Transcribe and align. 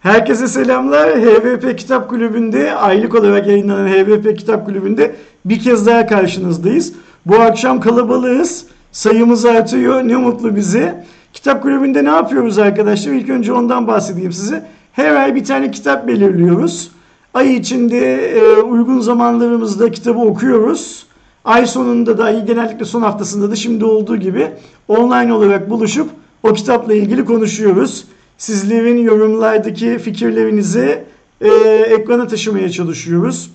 Herkese 0.00 0.48
selamlar. 0.48 1.10
HVP 1.10 1.78
Kitap 1.78 2.08
Kulübü'nde 2.08 2.74
aylık 2.74 3.14
olarak 3.14 3.46
yayınlanan 3.46 3.88
HVP 3.88 4.38
Kitap 4.38 4.66
Kulübü'nde 4.66 5.14
bir 5.44 5.60
kez 5.60 5.86
daha 5.86 6.06
karşınızdayız. 6.06 6.92
Bu 7.26 7.40
akşam 7.40 7.80
kalabalığız. 7.80 8.66
Sayımız 8.92 9.44
artıyor. 9.44 10.08
Ne 10.08 10.16
mutlu 10.16 10.56
bize. 10.56 11.04
Kitap 11.32 11.62
Kulübü'nde 11.62 12.04
ne 12.04 12.08
yapıyoruz 12.08 12.58
arkadaşlar? 12.58 13.12
İlk 13.12 13.28
önce 13.28 13.52
ondan 13.52 13.86
bahsedeyim 13.86 14.32
size. 14.32 14.66
Her 14.92 15.14
ay 15.14 15.34
bir 15.34 15.44
tane 15.44 15.70
kitap 15.70 16.08
belirliyoruz. 16.08 16.90
Ay 17.34 17.56
içinde 17.56 18.14
e, 18.30 18.56
uygun 18.56 19.00
zamanlarımızda 19.00 19.90
kitabı 19.90 20.18
okuyoruz. 20.18 21.06
Ay 21.44 21.66
sonunda 21.66 22.18
da 22.18 22.32
genellikle 22.32 22.84
son 22.84 23.02
haftasında 23.02 23.50
da 23.50 23.56
şimdi 23.56 23.84
olduğu 23.84 24.16
gibi 24.16 24.50
online 24.88 25.32
olarak 25.32 25.70
buluşup 25.70 26.10
o 26.42 26.52
kitapla 26.52 26.94
ilgili 26.94 27.24
konuşuyoruz. 27.24 28.04
Sizlerin 28.40 28.98
yorumlardaki 28.98 29.98
fikirlerinizi 29.98 31.04
e, 31.40 31.48
ekrana 31.88 32.26
taşımaya 32.26 32.70
çalışıyoruz. 32.70 33.50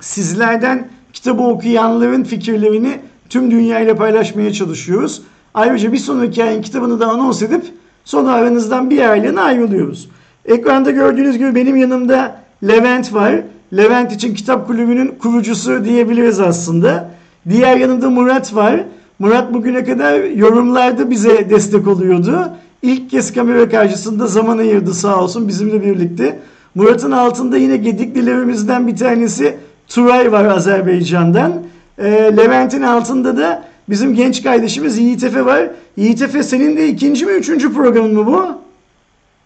Sizlerden 0.00 0.88
kitabı 1.12 1.42
okuyanların 1.42 2.24
fikirlerini 2.24 3.00
tüm 3.28 3.50
dünyayla 3.50 3.94
paylaşmaya 3.94 4.52
çalışıyoruz. 4.52 5.22
Ayrıca 5.54 5.92
bir 5.92 5.98
sonraki 5.98 6.44
ayın 6.44 6.62
kitabını 6.62 7.00
da 7.00 7.06
anons 7.06 7.42
edip 7.42 7.64
sonra 8.04 8.32
aranızdan 8.32 8.90
bir 8.90 9.10
aylığına 9.10 9.42
ayrılıyoruz. 9.42 10.08
Ekranda 10.44 10.90
gördüğünüz 10.90 11.38
gibi 11.38 11.54
benim 11.54 11.76
yanımda 11.76 12.40
Levent 12.62 13.14
var. 13.14 13.34
Levent 13.76 14.12
için 14.12 14.34
kitap 14.34 14.66
kulübünün 14.66 15.14
kurucusu 15.18 15.84
diyebiliriz 15.84 16.40
aslında. 16.40 17.10
Diğer 17.48 17.76
yanında 17.76 18.10
Murat 18.10 18.54
var. 18.54 18.80
Murat 19.18 19.54
bugüne 19.54 19.84
kadar 19.84 20.20
yorumlarda 20.20 21.10
bize 21.10 21.50
destek 21.50 21.88
oluyordu. 21.88 22.52
İlk 22.82 23.10
kez 23.10 23.32
kamera 23.32 23.68
karşısında 23.68 24.26
zaman 24.26 24.58
ayırdı 24.58 24.94
sağ 24.94 25.22
olsun 25.22 25.48
bizimle 25.48 25.82
birlikte. 25.82 26.38
Murat'ın 26.74 27.10
altında 27.10 27.56
yine 27.56 27.76
gediklilerimizden 27.76 28.86
bir 28.86 28.96
tanesi 28.96 29.56
Turay 29.88 30.32
var 30.32 30.44
Azerbaycan'dan. 30.44 31.52
E, 31.98 32.10
Levent'in 32.36 32.82
altında 32.82 33.36
da 33.36 33.64
bizim 33.88 34.14
genç 34.14 34.42
kardeşimiz 34.42 34.98
Yiğit 34.98 35.24
Efe 35.24 35.46
var. 35.46 35.70
Yiğit 35.96 36.22
Efe 36.22 36.42
senin 36.42 36.76
de 36.76 36.88
ikinci 36.88 37.26
mi 37.26 37.32
üçüncü 37.32 37.74
programın 37.74 38.14
mı 38.14 38.26
bu? 38.26 38.46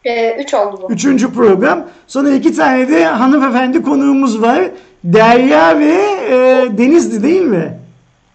Ee, 0.05 0.37
üç 0.43 0.55
oldu 0.55 0.81
bu. 0.83 0.93
Üçüncü 0.93 1.33
program. 1.33 1.85
Sonra 2.07 2.31
iki 2.31 2.57
tane 2.57 2.89
de 2.89 3.05
hanımefendi 3.05 3.83
konuğumuz 3.83 4.43
var. 4.43 4.63
Derya 5.05 5.79
ve 5.79 5.95
e, 6.31 6.67
Deniz'di 6.79 7.23
değil 7.23 7.43
mi? 7.43 7.79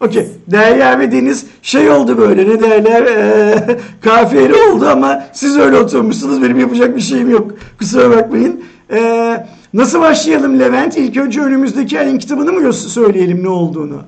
Okey. 0.02 0.28
Deniz 0.48 1.48
şey 1.62 1.90
oldu 1.90 2.18
böyle 2.18 2.50
ne 2.50 2.60
derler 2.60 3.02
e, 3.02 3.78
kafiyeli 4.02 4.56
oldu 4.56 4.88
ama 4.88 5.24
siz 5.34 5.58
öyle 5.58 5.78
oturmuşsunuz 5.78 6.44
benim 6.44 6.60
yapacak 6.60 6.96
bir 6.96 7.02
şeyim 7.02 7.30
yok. 7.30 7.52
Kusura 7.80 8.18
bakmayın. 8.18 8.66
E, 8.92 9.46
nasıl 9.74 10.02
başlayalım 10.02 10.60
Levent? 10.60 10.98
İlk 10.98 11.18
önce 11.18 11.42
önümüzdeki 11.42 12.00
ayın 12.00 12.20
kitabını 12.20 12.54
mı 12.54 12.74
söyleyelim 12.74 13.44
ne 13.44 13.50
olduğunu? 13.50 14.02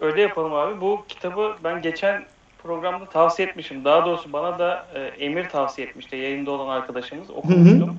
Öyle 0.00 0.22
yapalım 0.22 0.54
abi. 0.54 0.80
Bu 0.80 1.04
kitabı 1.08 1.52
ben 1.64 1.82
geçen 1.82 2.22
programda 2.62 3.04
tavsiye 3.04 3.48
etmişim. 3.48 3.84
Daha 3.84 4.06
doğrusu 4.06 4.32
bana 4.32 4.58
da 4.58 4.86
e, 4.94 5.00
Emir 5.00 5.48
tavsiye 5.48 5.86
etmişti. 5.86 6.16
Yayında 6.16 6.50
olan 6.50 6.68
arkadaşımız 6.68 7.30
okumuştum. 7.30 7.80
Hı 7.80 7.84
hı. 7.84 7.94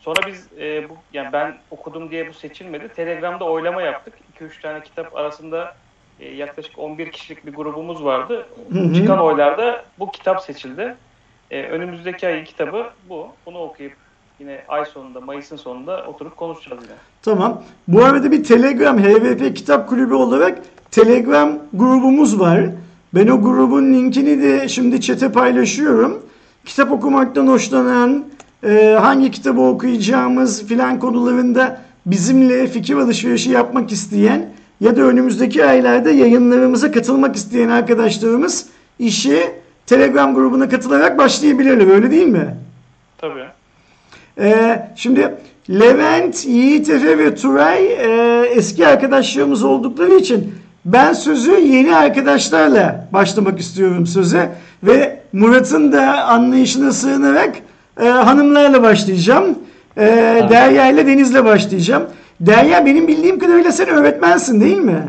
Sonra 0.00 0.20
biz 0.26 0.46
e, 0.60 0.88
bu 0.88 0.92
yani 1.12 1.32
ben 1.32 1.54
okudum 1.70 2.10
diye 2.10 2.28
bu 2.28 2.32
seçilmedi. 2.32 2.88
Telegram'da 2.96 3.44
oylama 3.44 3.82
yaptık. 3.82 4.14
2-3 4.40 4.62
tane 4.62 4.82
kitap 4.82 5.16
arasında 5.16 5.74
e, 6.20 6.34
yaklaşık 6.34 6.78
11 6.78 7.12
kişilik 7.12 7.46
bir 7.46 7.54
grubumuz 7.54 8.04
vardı. 8.04 8.46
Hı 8.72 8.78
hı. 8.78 8.94
Çıkan 8.94 9.18
oylarda 9.18 9.84
bu 9.98 10.10
kitap 10.10 10.42
seçildi. 10.42 10.96
E, 11.50 11.62
önümüzdeki 11.62 12.26
ayın 12.26 12.44
kitabı 12.44 12.86
bu. 13.08 13.28
Bunu 13.46 13.58
okuyup 13.58 13.92
yine 14.40 14.60
ay 14.68 14.84
sonunda, 14.84 15.20
Mayıs'ın 15.20 15.56
sonunda 15.56 16.04
oturup 16.06 16.36
konuşacağız 16.36 16.82
yine. 16.84 16.94
Tamam. 17.22 17.62
Bu 17.88 18.04
arada 18.04 18.32
bir 18.32 18.44
Telegram 18.44 18.98
HVP 18.98 19.56
Kitap 19.56 19.88
Kulübü 19.88 20.14
olarak 20.14 20.58
Telegram 20.90 21.58
grubumuz 21.72 22.40
var. 22.40 22.60
Ben 23.14 23.26
o 23.26 23.42
grubun 23.42 23.94
linkini 23.94 24.42
de 24.42 24.68
şimdi 24.68 25.00
çete 25.00 25.32
paylaşıyorum. 25.32 26.22
Kitap 26.64 26.92
okumaktan 26.92 27.46
hoşlanan, 27.46 28.24
e, 28.64 28.96
hangi 29.00 29.30
kitabı 29.30 29.60
okuyacağımız 29.60 30.66
filan 30.66 30.98
konularında 30.98 31.80
bizimle 32.06 32.66
fikir 32.66 32.96
alışverişi 32.96 33.50
yapmak 33.50 33.92
isteyen 33.92 34.50
ya 34.80 34.96
da 34.96 35.02
önümüzdeki 35.02 35.64
aylarda 35.64 36.10
yayınlarımıza 36.10 36.90
katılmak 36.90 37.36
isteyen 37.36 37.68
arkadaşlarımız 37.68 38.66
işi 38.98 39.50
Telegram 39.86 40.34
grubuna 40.34 40.68
katılarak 40.68 41.18
başlayabilirler. 41.18 41.94
Öyle 41.94 42.10
değil 42.10 42.26
mi? 42.26 42.56
Tabii. 43.18 43.44
Ee, 44.38 44.88
şimdi 44.96 45.34
Levent, 45.70 46.46
Yiğit 46.46 46.90
Efe 46.90 47.18
ve 47.18 47.34
Turay 47.34 47.86
e, 47.86 48.42
eski 48.54 48.86
arkadaşlarımız 48.86 49.64
oldukları 49.64 50.14
için 50.14 50.54
ben 50.84 51.12
sözü 51.12 51.52
yeni 51.52 51.96
arkadaşlarla 51.96 53.08
başlamak 53.12 53.60
istiyorum 53.60 54.06
söze 54.06 54.50
ve 54.82 55.20
Murat'ın 55.32 55.92
da 55.92 56.24
anlayışına 56.24 56.92
sığınarak 56.92 57.56
e, 58.00 58.08
hanımlarla 58.08 58.82
başlayacağım. 58.82 59.58
E, 59.96 60.06
Derya 60.50 60.90
ile 60.90 61.06
Deniz'le 61.06 61.44
başlayacağım. 61.44 62.02
Derya 62.40 62.86
benim 62.86 63.08
bildiğim 63.08 63.38
kadarıyla 63.38 63.72
sen 63.72 63.88
öğretmensin 63.88 64.60
değil 64.60 64.78
mi? 64.78 65.02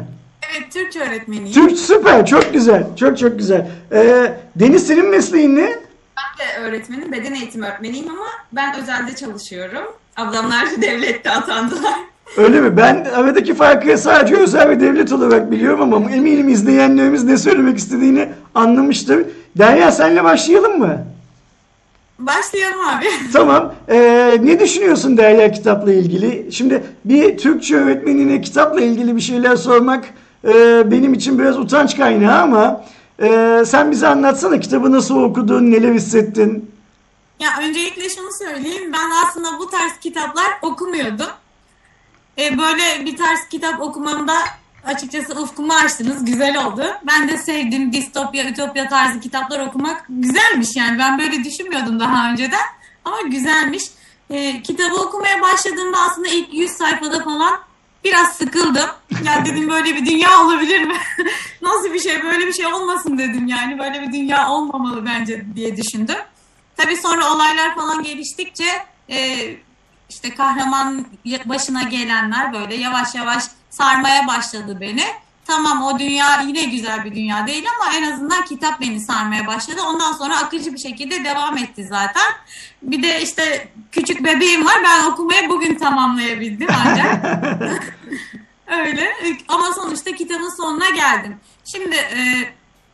Evet 0.58 0.72
Türkçe 0.74 1.00
öğretmeniyim. 1.00 1.52
Türk 1.54 1.78
süper 1.78 2.26
çok 2.26 2.54
güzel 2.54 2.84
çok 2.96 3.18
çok 3.18 3.38
güzel. 3.40 3.68
Ee, 3.92 4.34
Deniz 4.56 4.88
senin 4.88 5.10
mesleğin 5.10 5.56
ne? 5.56 5.70
Ben 6.18 6.46
de 6.46 6.68
öğretmenim 6.68 7.12
beden 7.12 7.34
eğitimi 7.34 7.66
öğretmeniyim 7.66 8.10
ama 8.10 8.26
ben 8.52 8.76
özelde 8.82 9.16
çalışıyorum. 9.16 9.84
Ablamlar 10.18 10.66
devlette 10.82 11.32
atandılar. 11.32 11.94
Öyle 12.38 12.62
mi? 12.62 12.78
Ben 12.78 13.08
aradaki 13.16 13.54
farkı 13.54 13.98
sadece 13.98 14.36
özel 14.36 14.70
ve 14.70 14.80
devlet 14.80 15.12
olarak 15.12 15.52
biliyorum 15.52 15.82
ama 15.94 16.12
eminim 16.12 16.50
izleyenlerimiz 16.50 17.24
ne 17.24 17.38
söylemek 17.38 17.78
istediğini 17.78 18.30
anlamıştır. 18.56 19.26
Derya 19.58 19.92
senle 19.92 20.24
başlayalım 20.24 20.80
mı? 20.80 21.06
Başlayalım 22.20 22.80
abi. 22.88 23.06
Tamam. 23.34 23.74
Ee, 23.90 24.38
ne 24.42 24.60
düşünüyorsun 24.60 25.18
Derya 25.18 25.52
kitapla 25.52 25.94
ilgili? 25.94 26.52
Şimdi 26.52 26.84
bir 27.06 27.38
Türkçe 27.38 27.76
öğretmenine 27.76 28.42
kitapla 28.42 28.82
ilgili 28.82 29.16
bir 29.16 29.22
şeyler 29.22 29.56
sormak 29.56 30.06
e, 30.48 30.84
benim 30.92 31.14
için 31.14 31.40
biraz 31.40 31.60
utanç 31.60 31.98
kaynağı 31.98 32.42
ama 32.42 32.86
e, 33.22 33.62
sen 33.66 33.92
bize 33.92 34.08
anlatsana 34.08 34.60
kitabı 34.60 34.92
nasıl 34.92 35.24
okudun, 35.24 35.72
neler 35.72 35.94
hissettin? 35.94 36.72
Ya 37.40 37.50
öncelikle 37.62 38.10
şunu 38.10 38.32
söyleyeyim. 38.40 38.94
Ben 38.94 39.26
aslında 39.26 39.60
bu 39.60 39.70
tarz 39.70 40.00
kitaplar 40.02 40.48
okumuyordum. 40.62 41.30
E, 42.38 42.58
böyle 42.58 43.06
bir 43.06 43.18
tarz 43.18 43.40
kitap 43.50 43.82
okumamda 43.82 44.34
açıkçası 44.84 45.42
ufkumu 45.42 45.74
açtınız. 45.74 46.26
Güzel 46.26 46.66
oldu. 46.66 46.86
Ben 47.08 47.30
de 47.30 47.38
sevdim 47.38 47.94
distopya, 47.94 48.50
ütopya 48.50 48.90
tarzı 48.90 49.20
kitaplar 49.20 49.60
okumak 49.68 50.06
güzelmiş 50.10 50.76
yani. 50.76 51.00
Ben 51.00 51.20
böyle 51.20 51.44
düşünmüyordum 51.44 52.00
daha 52.00 52.32
önceden. 52.32 52.66
Ama 53.06 53.22
güzelmiş. 53.22 53.84
E, 54.30 54.62
kitabı 54.62 54.96
okumaya 54.96 55.42
başladığımda 55.42 55.98
aslında 55.98 56.28
ilk 56.28 56.54
100 56.54 56.72
sayfada 56.72 57.24
falan 57.24 57.60
biraz 58.04 58.34
sıkıldım. 58.34 58.90
Ya 59.26 59.46
dedim 59.46 59.70
böyle 59.70 59.96
bir 59.96 60.06
dünya 60.06 60.42
olabilir 60.42 60.84
mi? 60.84 60.96
Nasıl 61.62 61.94
bir 61.94 62.00
şey? 62.00 62.24
Böyle 62.24 62.48
bir 62.48 62.54
şey 62.54 62.66
olmasın 62.66 63.18
dedim 63.18 63.48
yani. 63.48 63.80
Böyle 63.80 64.02
bir 64.02 64.14
dünya 64.14 64.50
olmamalı 64.50 65.06
bence 65.06 65.46
diye 65.56 65.78
düşündüm. 65.78 66.18
Tabii 66.78 66.98
sonra 66.98 67.34
olaylar 67.34 67.76
falan 67.76 68.04
geliştikçe 68.04 68.86
e, 69.10 69.50
işte 70.10 70.36
kahraman 70.36 71.06
başına 71.46 71.84
gelenler 71.84 72.54
böyle 72.54 72.76
yavaş 72.76 73.16
yavaş 73.16 73.44
sarmaya 73.70 74.28
başladı 74.28 74.78
beni. 74.82 75.04
Tamam 75.46 75.84
o 75.84 76.00
dünya 76.00 76.42
yine 76.42 76.64
güzel 76.64 77.06
bir 77.06 77.16
dünya 77.16 77.48
değil 77.48 77.66
ama 77.80 77.98
en 77.98 78.12
azından 78.12 78.46
kitap 78.46 78.82
beni 78.82 79.00
sarmaya 79.00 79.48
başladı. 79.48 79.80
Ondan 79.88 80.14
sonra 80.14 80.38
akıcı 80.38 80.74
bir 80.74 80.78
şekilde 80.78 81.24
devam 81.24 81.58
etti 81.58 81.88
zaten. 81.90 82.32
Bir 82.82 83.04
de 83.04 83.22
işte 83.22 83.68
küçük 83.92 84.24
bebeğim 84.24 84.66
var. 84.66 84.76
Ben 84.84 85.12
okumayı 85.12 85.50
bugün 85.50 85.76
tamamlayabildim 85.76 86.68
ancak. 86.86 87.26
Öyle. 88.86 89.14
Ama 89.48 89.74
sonuçta 89.76 90.12
kitabın 90.12 90.58
sonuna 90.58 90.90
geldim. 90.90 91.38
Şimdi 91.66 91.96
e, 91.96 92.20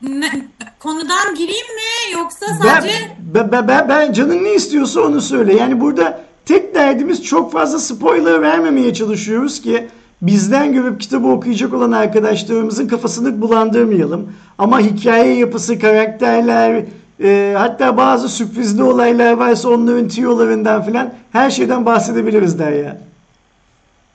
ne, 0.02 0.32
konudan 0.80 1.36
gireyim 1.36 1.76
mi 1.76 2.14
yoksa 2.14 2.46
sadece... 2.64 3.16
Ben, 3.20 3.52
ben, 3.52 3.68
ben, 3.68 3.90
ben 3.90 4.14
canın 4.14 4.44
ne 4.44 4.54
istiyorsa 4.54 5.02
onu 5.02 5.22
söyle. 5.22 5.56
Yani 5.56 5.82
burada 5.82 6.26
tek 6.46 6.76
derdimiz 6.76 7.24
çok 7.24 7.52
fazla 7.52 7.80
spoiler 7.80 8.42
vermemeye 8.42 8.94
çalışıyoruz 8.94 9.62
ki 9.62 9.88
bizden 10.22 10.74
görüp 10.74 11.02
kitabı 11.02 11.28
okuyacak 11.28 11.74
olan 11.74 11.92
arkadaşlarımızın 11.92 12.88
kafasını 12.88 13.42
bulandırmayalım. 13.42 14.34
Ama 14.58 14.80
hikaye 14.80 15.36
yapısı, 15.38 15.80
karakterler, 15.80 16.86
e, 17.24 17.56
hatta 17.58 17.98
bazı 17.98 18.30
sürprizli 18.30 18.84
olaylar 18.84 19.34
varsa 19.34 19.70
onların 19.70 20.08
tiyolarından 20.08 20.86
filan 20.86 21.14
her 21.32 21.52
şeyden 21.52 21.86
bahsedebiliriz 21.86 22.60
der 22.60 22.72
ya. 22.72 23.02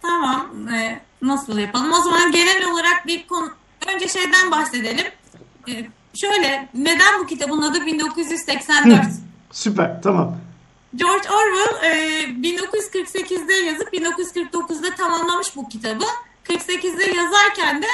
Tamam. 0.02 0.46
E, 0.74 1.00
nasıl 1.22 1.58
yapalım? 1.58 1.92
O 1.92 2.02
zaman 2.02 2.32
genel 2.32 2.72
olarak 2.72 3.06
bir 3.06 3.26
konu... 3.26 3.48
Önce 3.94 4.08
şeyden 4.08 4.50
bahsedelim. 4.50 5.06
E, 5.68 5.72
şöyle, 6.14 6.68
neden 6.74 7.20
bu 7.22 7.26
kitabın 7.26 7.62
adı 7.62 7.86
1984? 7.86 8.86
Hı, 8.86 9.00
süper, 9.50 10.02
tamam. 10.02 10.36
George 10.96 11.28
Orwell 11.28 11.84
e, 11.84 12.24
1948'de 12.24 13.52
yazıp 13.52 13.94
1949'da 13.94 14.94
tamamlamış 14.94 15.56
bu 15.56 15.68
kitabı. 15.68 16.04
48'de 16.44 17.16
yazarken 17.16 17.82
de 17.82 17.86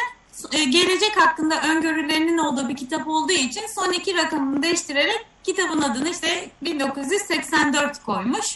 e, 0.52 0.64
gelecek 0.64 1.16
hakkında 1.16 1.62
öngörülerinin 1.62 2.38
olduğu 2.38 2.68
bir 2.68 2.76
kitap 2.76 3.08
olduğu 3.08 3.32
için 3.32 3.62
son 3.74 3.92
iki 3.92 4.16
rakamını 4.16 4.62
değiştirerek 4.62 5.26
kitabın 5.44 5.82
adını 5.82 6.08
işte 6.08 6.50
1984 6.62 8.04
koymuş. 8.04 8.46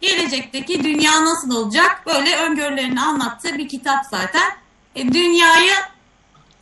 Gelecekteki 0.00 0.84
dünya 0.84 1.24
nasıl 1.24 1.56
olacak 1.56 2.02
böyle 2.06 2.36
öngörülerini 2.36 3.00
anlattığı 3.00 3.58
bir 3.58 3.68
kitap 3.68 4.04
zaten. 4.10 4.52
E, 4.94 5.12
dünyayı 5.12 5.72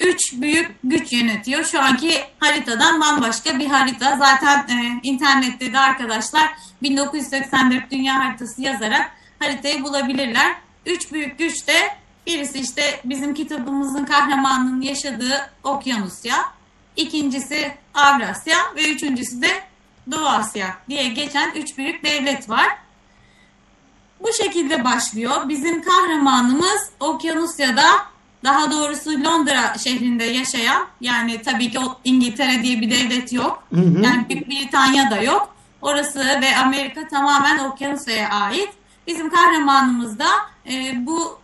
üç 0.01 0.33
büyük 0.33 0.71
güç 0.85 1.13
yönetiyor. 1.13 1.65
Şu 1.65 1.83
anki 1.83 2.25
haritadan 2.39 3.01
bambaşka 3.01 3.59
bir 3.59 3.67
harita. 3.67 4.17
Zaten 4.19 4.59
e, 4.59 5.01
internette 5.03 5.73
de 5.73 5.79
arkadaşlar 5.79 6.51
1984 6.83 7.91
dünya 7.91 8.15
haritası 8.25 8.63
yazarak 8.63 9.11
haritayı 9.39 9.85
bulabilirler. 9.85 10.57
Üç 10.87 11.13
büyük 11.13 11.39
güç 11.39 11.69
de 11.69 11.97
birisi 12.27 12.59
işte 12.59 13.01
bizim 13.05 13.35
kitabımızın 13.35 14.05
kahramanının 14.05 14.81
yaşadığı 14.81 15.51
Okyanusya. 15.65 16.37
ikincisi 16.97 17.75
Avrasya 17.95 18.57
ve 18.77 18.93
üçüncüsü 18.93 19.43
de 19.43 19.63
Doğu 20.11 20.27
Asya 20.27 20.77
diye 20.89 21.09
geçen 21.09 21.51
üç 21.55 21.79
büyük 21.79 22.05
devlet 22.05 22.49
var. 22.49 22.69
Bu 24.21 24.33
şekilde 24.33 24.85
başlıyor. 24.85 25.49
Bizim 25.49 25.83
kahramanımız 25.83 26.91
Okyanusya'da 27.01 28.10
daha 28.45 28.71
doğrusu 28.71 29.25
Londra 29.25 29.79
şehrinde 29.79 30.25
yaşayan 30.25 30.87
yani 31.01 31.43
tabii 31.43 31.71
ki 31.71 31.79
o 31.79 31.99
İngiltere 32.05 32.63
diye 32.63 32.81
bir 32.81 32.91
devlet 32.91 33.33
yok. 33.33 33.63
Hı 33.75 33.81
hı. 33.81 34.03
Yani 34.03 34.29
Büyük 34.29 34.49
Britanya 34.49 35.11
da 35.11 35.23
yok. 35.23 35.55
Orası 35.83 36.19
ve 36.19 36.57
Amerika 36.57 37.09
tamamen 37.09 37.59
Okyanusya'ya 37.59 38.29
ait. 38.29 38.69
Bizim 39.07 39.31
kahramanımız 39.31 40.19
da 40.19 40.29
e, 40.71 41.07
bu 41.07 41.39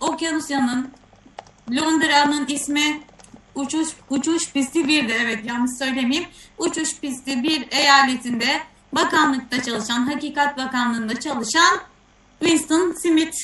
Okyanusya'nın 0.00 0.90
Londra'nın 1.70 2.46
ismi 2.46 3.00
uçuş 3.54 3.88
uçuş 4.10 4.52
pisti 4.52 4.88
bir 4.88 5.08
de 5.08 5.14
evet 5.14 5.44
yanlış 5.44 5.78
söylemeyeyim. 5.78 6.28
Uçuş 6.58 7.00
pisti 7.00 7.42
bir 7.42 7.66
eyaletinde 7.70 8.60
bakanlıkta 8.92 9.62
çalışan, 9.62 10.06
Hakikat 10.06 10.58
Bakanlığı'nda 10.58 11.20
çalışan 11.20 11.78
Winston 12.40 12.94
Smith 13.02 13.36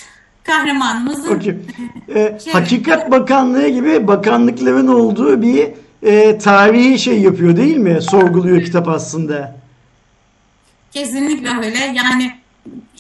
kahramanımızın 0.49 1.37
Okey. 1.37 1.55
Ee, 2.15 2.39
Şey- 2.45 2.53
Hakikat 2.53 3.11
Bakanlığı 3.11 3.69
gibi 3.69 4.07
bakanlıkların 4.07 4.89
olduğu 4.89 5.43
bir 5.43 5.69
e, 6.03 6.39
tarihi 6.39 6.99
şey 6.99 7.21
yapıyor 7.21 7.57
değil 7.57 7.77
mi? 7.77 8.03
Sorguluyor 8.03 8.65
kitap 8.65 8.89
aslında. 8.89 9.57
Kesinlikle 10.93 11.67
öyle. 11.67 11.79
Yani 11.79 12.35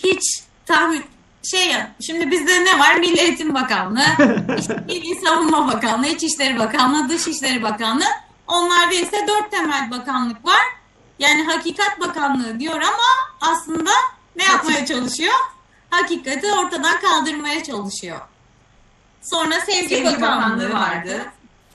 hiç 0.04 0.42
tahmin 0.66 1.02
şey 1.50 1.68
ya 1.68 1.90
şimdi 2.00 2.30
bizde 2.30 2.64
ne 2.64 2.78
var? 2.78 2.94
Milli 2.94 3.20
Eğitim 3.20 3.54
Bakanlığı, 3.54 4.04
işte 4.58 4.76
Milli 4.86 5.14
Savunma 5.26 5.72
Bakanlığı, 5.72 6.06
İçişleri 6.06 6.58
Bakanlığı, 6.58 7.08
Dışişleri 7.08 7.62
Bakanlığı. 7.62 8.04
Onlarda 8.46 8.94
ise 8.94 9.26
dört 9.28 9.50
temel 9.50 9.90
bakanlık 9.90 10.44
var. 10.44 10.62
Yani 11.18 11.42
Hakikat 11.44 12.00
Bakanlığı 12.00 12.60
diyor 12.60 12.74
ama 12.76 13.50
aslında 13.52 13.90
ne 14.36 14.44
yapmaya 14.44 14.86
çalışıyor? 14.86 15.34
Hakikati 15.90 16.52
ortadan 16.52 17.00
kaldırmaya 17.00 17.62
çalışıyor. 17.64 18.18
Sonra 19.22 19.60
Sevgi, 19.60 19.88
Sevgi 19.88 20.04
Bakanlığı, 20.04 20.22
Bakanlığı 20.22 20.72
vardı. 20.72 21.10
vardı. 21.12 21.22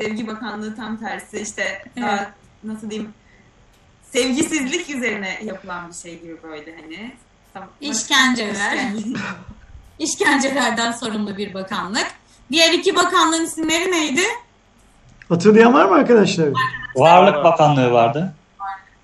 Sevgi 0.02 0.28
Bakanlığı 0.28 0.76
tam 0.76 0.98
tersi 0.98 1.40
işte 1.40 1.64
Evet. 1.64 2.08
daha 2.10 2.32
nasıl 2.64 2.90
diyeyim 2.90 3.14
sevgisizlik 4.12 4.90
üzerine 4.90 5.40
yapılan 5.44 5.90
bir 5.90 5.94
şey 5.94 6.20
gibi 6.20 6.44
böyle 6.44 6.76
hani. 6.82 7.16
Tam, 7.54 7.64
İşkenceler. 7.82 8.74
İşkence. 8.78 9.20
İşkencelerden 10.00 10.92
sorumlu 10.92 11.38
bir 11.38 11.54
bakanlık. 11.54 12.08
Diğer 12.52 12.74
iki 12.74 12.96
bakanlığın 12.96 13.46
isimleri 13.46 13.92
neydi? 13.92 14.22
Hatırlayan 15.30 15.74
var 15.74 15.86
mı 15.86 15.96
arkadaşlar? 15.96 16.48
Varlık 16.96 17.44
Bakanlığı 17.44 17.92
vardı. 17.92 18.34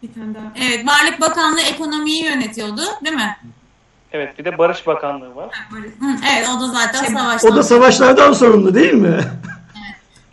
bir 0.03 0.13
tane 0.13 0.35
daha. 0.35 0.43
Evet, 0.55 0.87
Varlık 0.87 1.21
Bakanlığı 1.21 1.61
ekonomiyi 1.61 2.23
yönetiyordu, 2.23 2.81
değil 3.05 3.15
mi? 3.15 3.37
Evet 4.11 4.39
bir 4.39 4.45
de 4.45 4.57
Barış 4.57 4.87
Bakanlığı 4.87 5.35
var. 5.35 5.49
Evet, 6.33 6.47
o 6.57 6.59
da 6.61 6.67
zaten 6.67 7.03
Şey, 7.03 7.15
savaştan. 7.15 7.51
O 7.51 7.55
da 7.55 7.63
savaşlardan 7.63 8.33
sorumlu 8.33 8.75
değil 8.75 8.93
mi? 8.93 9.17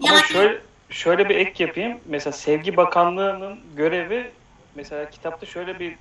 Ama 0.03 0.15
Yani- 0.15 0.23
şöyle, 0.27 0.59
şöyle 0.91 1.29
bir 1.29 1.37
ek 1.37 1.65
yapayım. 1.65 1.99
Mesela 2.07 2.33
Sevgi 2.33 2.77
Bakanlığı'nın 2.77 3.59
görevi 3.77 4.31
mesela 4.75 5.11
kitapta 5.11 5.47
şöyle 5.47 5.79
bir 5.79 5.93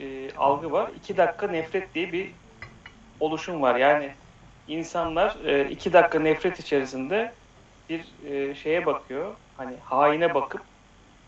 e, 0.00 0.34
algı 0.36 0.72
var. 0.72 0.90
İki 0.96 1.16
dakika 1.16 1.46
nefret 1.48 1.94
diye 1.94 2.12
bir 2.12 2.30
oluşum 3.20 3.62
var. 3.62 3.76
Yani 3.76 4.10
insanlar 4.68 5.36
e, 5.44 5.68
iki 5.70 5.92
dakika 5.92 6.20
nefret 6.20 6.60
içerisinde 6.60 7.32
bir 7.88 8.04
e, 8.30 8.54
şeye 8.54 8.86
bakıyor. 8.86 9.34
Hani 9.56 9.74
haine 9.84 10.34
bakıp 10.34 10.60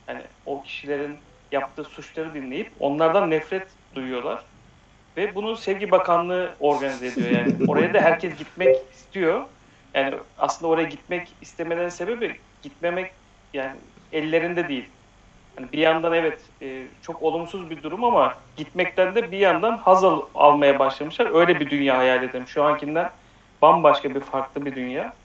hani 0.07 0.21
o 0.47 0.63
kişilerin 0.63 1.17
yaptığı 1.53 1.85
suçları 1.85 2.35
dinleyip 2.35 2.71
onlardan 2.81 3.31
nefret 3.31 3.67
duyuyorlar. 3.95 4.43
Ve 5.21 5.35
bunu 5.35 5.57
Sevgi 5.57 5.91
Bakanlığı 5.91 6.57
organize 6.61 7.07
ediyor 7.07 7.31
yani. 7.31 7.57
Oraya 7.67 7.95
da 7.95 8.01
herkes 8.01 8.37
gitmek 8.37 8.93
istiyor. 8.93 9.49
Yani 9.95 10.17
aslında 10.37 10.71
oraya 10.73 10.89
gitmek 10.89 11.37
istemelerinin 11.41 11.89
sebebi 11.91 12.43
gitmemek 12.63 13.15
yani 13.55 13.81
ellerinde 14.13 14.69
değil. 14.69 14.91
Hani 15.57 15.73
bir 15.73 15.79
yandan 15.79 16.13
evet 16.13 16.51
e, 16.63 16.89
çok 17.03 17.23
olumsuz 17.23 17.71
bir 17.71 17.83
durum 17.83 18.05
ama 18.05 18.39
gitmekten 18.57 19.15
de 19.17 19.33
bir 19.33 19.39
yandan 19.39 19.79
haz 19.79 20.05
al- 20.05 20.31
almaya 20.35 20.79
başlamışlar. 20.79 21.35
Öyle 21.41 21.61
bir 21.61 21.71
dünya 21.71 21.99
hayal 21.99 22.23
edelim. 22.25 22.49
Şu 22.49 22.65
ankinden 22.65 23.13
bambaşka 23.63 24.15
bir 24.15 24.21
farklı 24.21 24.67
bir 24.67 24.77
dünya. 24.77 25.17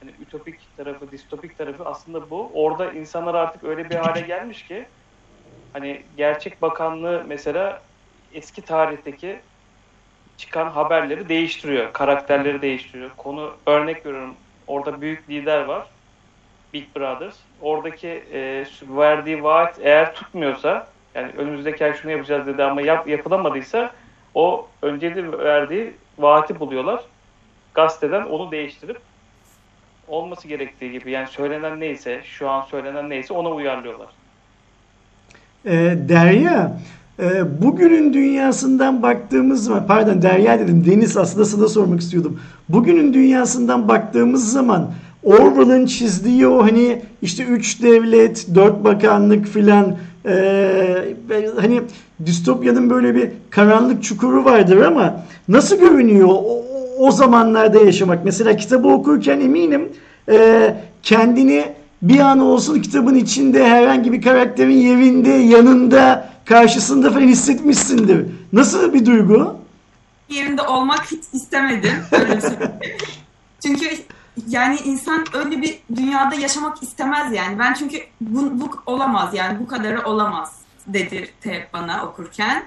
Hani 0.00 0.12
ütopik 0.12 0.76
tarafı, 0.76 1.12
distopik 1.12 1.58
tarafı 1.58 1.84
aslında 1.84 2.30
bu. 2.30 2.50
Orada 2.64 2.92
insanlar 2.92 3.34
artık 3.34 3.64
öyle 3.64 3.90
bir 3.90 3.96
hale 3.96 4.20
gelmiş 4.20 4.64
ki 4.66 4.90
hani 5.72 6.06
gerçek 6.14 6.62
bakanlığı 6.62 7.24
mesela 7.26 7.89
eski 8.34 8.62
tarihteki 8.62 9.40
çıkan 10.36 10.70
haberleri 10.70 11.28
değiştiriyor. 11.28 11.92
Karakterleri 11.92 12.62
değiştiriyor. 12.62 13.10
Konu 13.16 13.52
örnek 13.66 14.06
veriyorum. 14.06 14.34
Orada 14.66 15.00
büyük 15.00 15.30
lider 15.30 15.64
var. 15.64 15.86
Big 16.74 16.84
Brothers. 16.96 17.36
Oradaki 17.60 18.08
e, 18.32 18.64
verdiği 18.82 19.42
vaat 19.42 19.78
eğer 19.82 20.14
tutmuyorsa 20.14 20.86
yani 21.14 21.32
önümüzdeki 21.36 21.84
ay 21.84 21.94
şunu 21.94 22.12
yapacağız 22.12 22.46
dedi 22.46 22.64
ama 22.64 22.82
yap, 22.82 23.08
yapılamadıysa 23.08 23.92
o 24.34 24.68
önceki 24.82 25.32
verdiği 25.32 25.92
vaati 26.18 26.60
buluyorlar. 26.60 27.00
Gazeteden 27.74 28.22
onu 28.22 28.50
değiştirip 28.50 29.00
olması 30.08 30.48
gerektiği 30.48 30.92
gibi 30.92 31.10
yani 31.10 31.26
söylenen 31.26 31.80
neyse 31.80 32.20
şu 32.24 32.50
an 32.50 32.62
söylenen 32.62 33.10
neyse 33.10 33.34
ona 33.34 33.48
uyarlıyorlar. 33.48 34.08
Ee, 35.66 35.94
Derya, 36.08 36.72
e, 37.22 37.62
bugünün 37.62 38.12
dünyasından 38.12 39.02
baktığımız 39.02 39.64
zaman, 39.64 39.86
pardon 39.86 40.22
Derya 40.22 40.58
dedim, 40.58 40.84
Deniz 40.86 41.16
aslında 41.16 41.44
sana 41.44 41.68
sormak 41.68 42.00
istiyordum. 42.00 42.40
Bugünün 42.68 43.14
dünyasından 43.14 43.88
baktığımız 43.88 44.52
zaman 44.52 44.90
Orwell'ın 45.22 45.86
çizdiği 45.86 46.46
o 46.46 46.62
hani 46.62 47.02
işte 47.22 47.44
üç 47.44 47.82
devlet, 47.82 48.46
dört 48.54 48.84
bakanlık 48.84 49.46
filan 49.46 49.96
e, 50.26 51.14
hani 51.60 51.80
distopyanın 52.26 52.90
böyle 52.90 53.14
bir 53.14 53.28
karanlık 53.50 54.02
çukuru 54.02 54.44
vardır 54.44 54.82
ama 54.82 55.20
nasıl 55.48 55.78
görünüyor 55.78 56.28
o, 56.28 56.64
o 56.98 57.10
zamanlarda 57.10 57.78
yaşamak? 57.78 58.24
Mesela 58.24 58.56
kitabı 58.56 58.88
okurken 58.88 59.40
eminim 59.40 59.88
e, 60.28 60.74
kendini 61.02 61.64
bir 62.02 62.20
an 62.20 62.38
olsun 62.38 62.82
kitabın 62.82 63.14
içinde 63.14 63.68
herhangi 63.68 64.12
bir 64.12 64.22
karakterin 64.22 64.76
yerinde, 64.76 65.30
yanında, 65.30 66.30
karşısında 66.44 67.10
falan 67.10 67.28
hissetmişsindir. 67.28 68.26
Nasıl 68.52 68.94
bir 68.94 69.06
duygu? 69.06 69.60
yerinde 70.30 70.62
olmak 70.62 71.10
hiç 71.10 71.24
istemedim. 71.32 71.92
Çünkü 73.66 73.88
yani 74.48 74.78
insan 74.84 75.24
öyle 75.32 75.62
bir 75.62 75.78
dünyada 75.96 76.34
yaşamak 76.34 76.82
istemez 76.82 77.32
yani. 77.32 77.58
Ben 77.58 77.74
çünkü 77.74 77.96
bu, 78.20 78.60
bu 78.60 78.70
olamaz 78.86 79.34
yani 79.34 79.58
bu 79.60 79.66
kadarı 79.66 80.04
olamaz 80.04 80.60
dedirtti 80.86 81.50
hep 81.50 81.72
bana 81.72 82.06
okurken. 82.06 82.64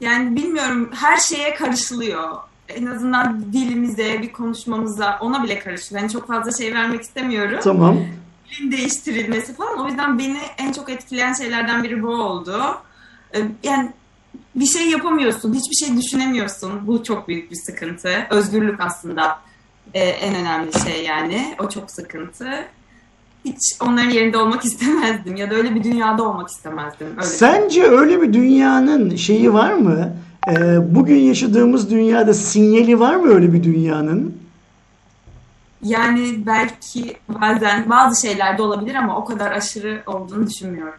Yani 0.00 0.36
bilmiyorum 0.36 0.90
her 0.94 1.16
şeye 1.16 1.54
karışılıyor. 1.54 2.36
En 2.68 2.86
azından 2.86 3.52
dilimize, 3.52 4.22
bir 4.22 4.32
konuşmamıza 4.32 5.18
ona 5.20 5.44
bile 5.44 5.58
karışılıyor. 5.58 6.02
Yani 6.02 6.12
çok 6.12 6.26
fazla 6.26 6.52
şey 6.52 6.74
vermek 6.74 7.02
istemiyorum. 7.02 7.60
Tamam. 7.62 7.98
Dilin 8.50 8.72
değiştirilmesi 8.72 9.54
falan. 9.54 9.78
O 9.84 9.88
yüzden 9.88 10.18
beni 10.18 10.38
en 10.58 10.72
çok 10.72 10.90
etkileyen 10.90 11.32
şeylerden 11.32 11.84
biri 11.84 12.02
bu 12.02 12.08
oldu. 12.08 12.62
Ee, 13.34 13.38
Yani 13.62 13.90
bir 14.54 14.66
şey 14.66 14.90
yapamıyorsun, 14.90 15.54
hiçbir 15.54 15.86
şey 15.86 15.96
düşünemiyorsun. 15.96 16.86
Bu 16.86 17.04
çok 17.04 17.28
büyük 17.28 17.50
bir 17.50 17.56
sıkıntı. 17.56 18.10
Özgürlük 18.30 18.80
aslında 18.80 19.38
e, 19.94 20.00
en 20.00 20.34
önemli 20.34 20.70
şey 20.84 21.04
yani. 21.04 21.54
O 21.64 21.68
çok 21.68 21.90
sıkıntı. 21.90 22.46
Hiç 23.44 23.76
onların 23.80 24.10
yerinde 24.10 24.38
olmak 24.38 24.64
istemezdim 24.70 25.36
ya 25.36 25.50
da 25.50 25.54
öyle 25.54 25.74
bir 25.74 25.84
dünyada 25.84 26.22
olmak 26.22 26.48
istemezdim. 26.48 27.06
Öyle 27.06 27.22
Sence 27.22 27.82
öyle 27.82 28.22
bir 28.22 28.32
dünyanın 28.32 29.16
şeyi 29.16 29.52
var 29.52 29.72
mı? 29.72 30.12
Ee, 30.48 30.94
bugün 30.94 31.16
yaşadığımız 31.16 31.90
dünyada 31.90 32.34
sinyali 32.34 33.00
var 33.00 33.16
mı 33.16 33.28
öyle 33.34 33.52
bir 33.52 33.62
dünyanın? 33.64 34.38
Yani 35.86 36.46
belki 36.46 37.16
bazen 37.28 37.90
bazı 37.90 38.26
şeylerde 38.26 38.62
olabilir 38.62 38.94
ama 38.94 39.16
o 39.18 39.24
kadar 39.24 39.52
aşırı 39.52 40.02
olduğunu 40.06 40.46
düşünmüyorum. 40.46 40.94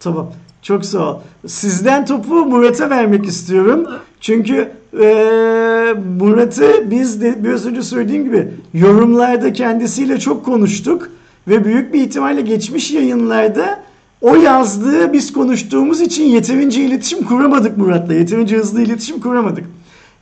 Tamam. 0.00 0.32
Çok 0.62 0.84
sağ 0.84 1.10
ol. 1.10 1.20
Sizden 1.46 2.06
topu 2.06 2.34
Murat'a 2.34 2.90
vermek 2.90 3.26
istiyorum. 3.26 3.86
Çünkü 4.20 4.72
eee 5.00 5.94
Murat'ı 6.20 6.90
biz 6.90 7.22
de 7.22 7.44
biraz 7.44 7.66
önce 7.66 7.82
söylediğim 7.82 8.24
gibi 8.24 8.48
yorumlarda 8.74 9.52
kendisiyle 9.52 10.20
çok 10.20 10.44
konuştuk 10.44 11.10
ve 11.48 11.64
büyük 11.64 11.94
bir 11.94 12.00
ihtimalle 12.00 12.40
geçmiş 12.40 12.90
yayınlarda 12.90 13.80
o 14.20 14.34
yazdığı 14.36 15.12
biz 15.12 15.32
konuştuğumuz 15.32 16.00
için 16.00 16.24
yeterince 16.24 16.82
iletişim 16.84 17.24
kuramadık 17.24 17.76
Murat'la. 17.78 18.14
Yeterince 18.14 18.56
hızlı 18.56 18.82
iletişim 18.82 19.20
kuramadık. 19.20 19.64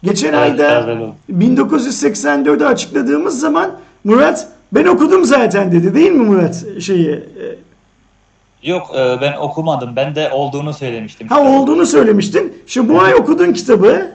Geçen 0.03 0.29
Evet, 0.29 0.39
ayda 0.39 0.57
biraz 0.71 0.89
öyle 0.89 1.01
oldu. 1.01 1.15
1984'ü 1.33 2.65
açıkladığımız 2.65 3.41
zaman 3.41 3.71
Murat 4.05 4.49
ben 4.73 4.85
okudum 4.85 5.25
zaten 5.25 5.73
dedi 5.73 5.95
değil 5.95 6.11
mi 6.11 6.25
Murat 6.25 6.65
şeyi? 6.81 7.25
Yok 8.63 8.91
e, 8.97 9.21
ben 9.21 9.33
okumadım. 9.37 9.97
Ben 9.97 10.15
de 10.15 10.31
olduğunu 10.31 10.73
söylemiştim. 10.73 11.29
Ha 11.29 11.43
olduğunu 11.43 11.87
söylemiştin. 11.87 12.63
Şimdi 12.67 12.89
bu 12.89 13.01
ay 13.01 13.15
okudun 13.15 13.53
kitabı. 13.53 14.13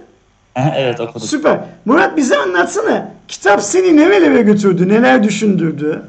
evet 0.75 0.99
okudum. 0.99 1.27
Süper. 1.27 1.59
Murat 1.85 2.17
bize 2.17 2.37
anlatsana. 2.37 3.11
Kitap 3.27 3.61
seni 3.61 3.97
nerelere 3.97 4.41
götürdü? 4.41 4.89
Neler 4.89 5.23
düşündürdü? 5.23 6.01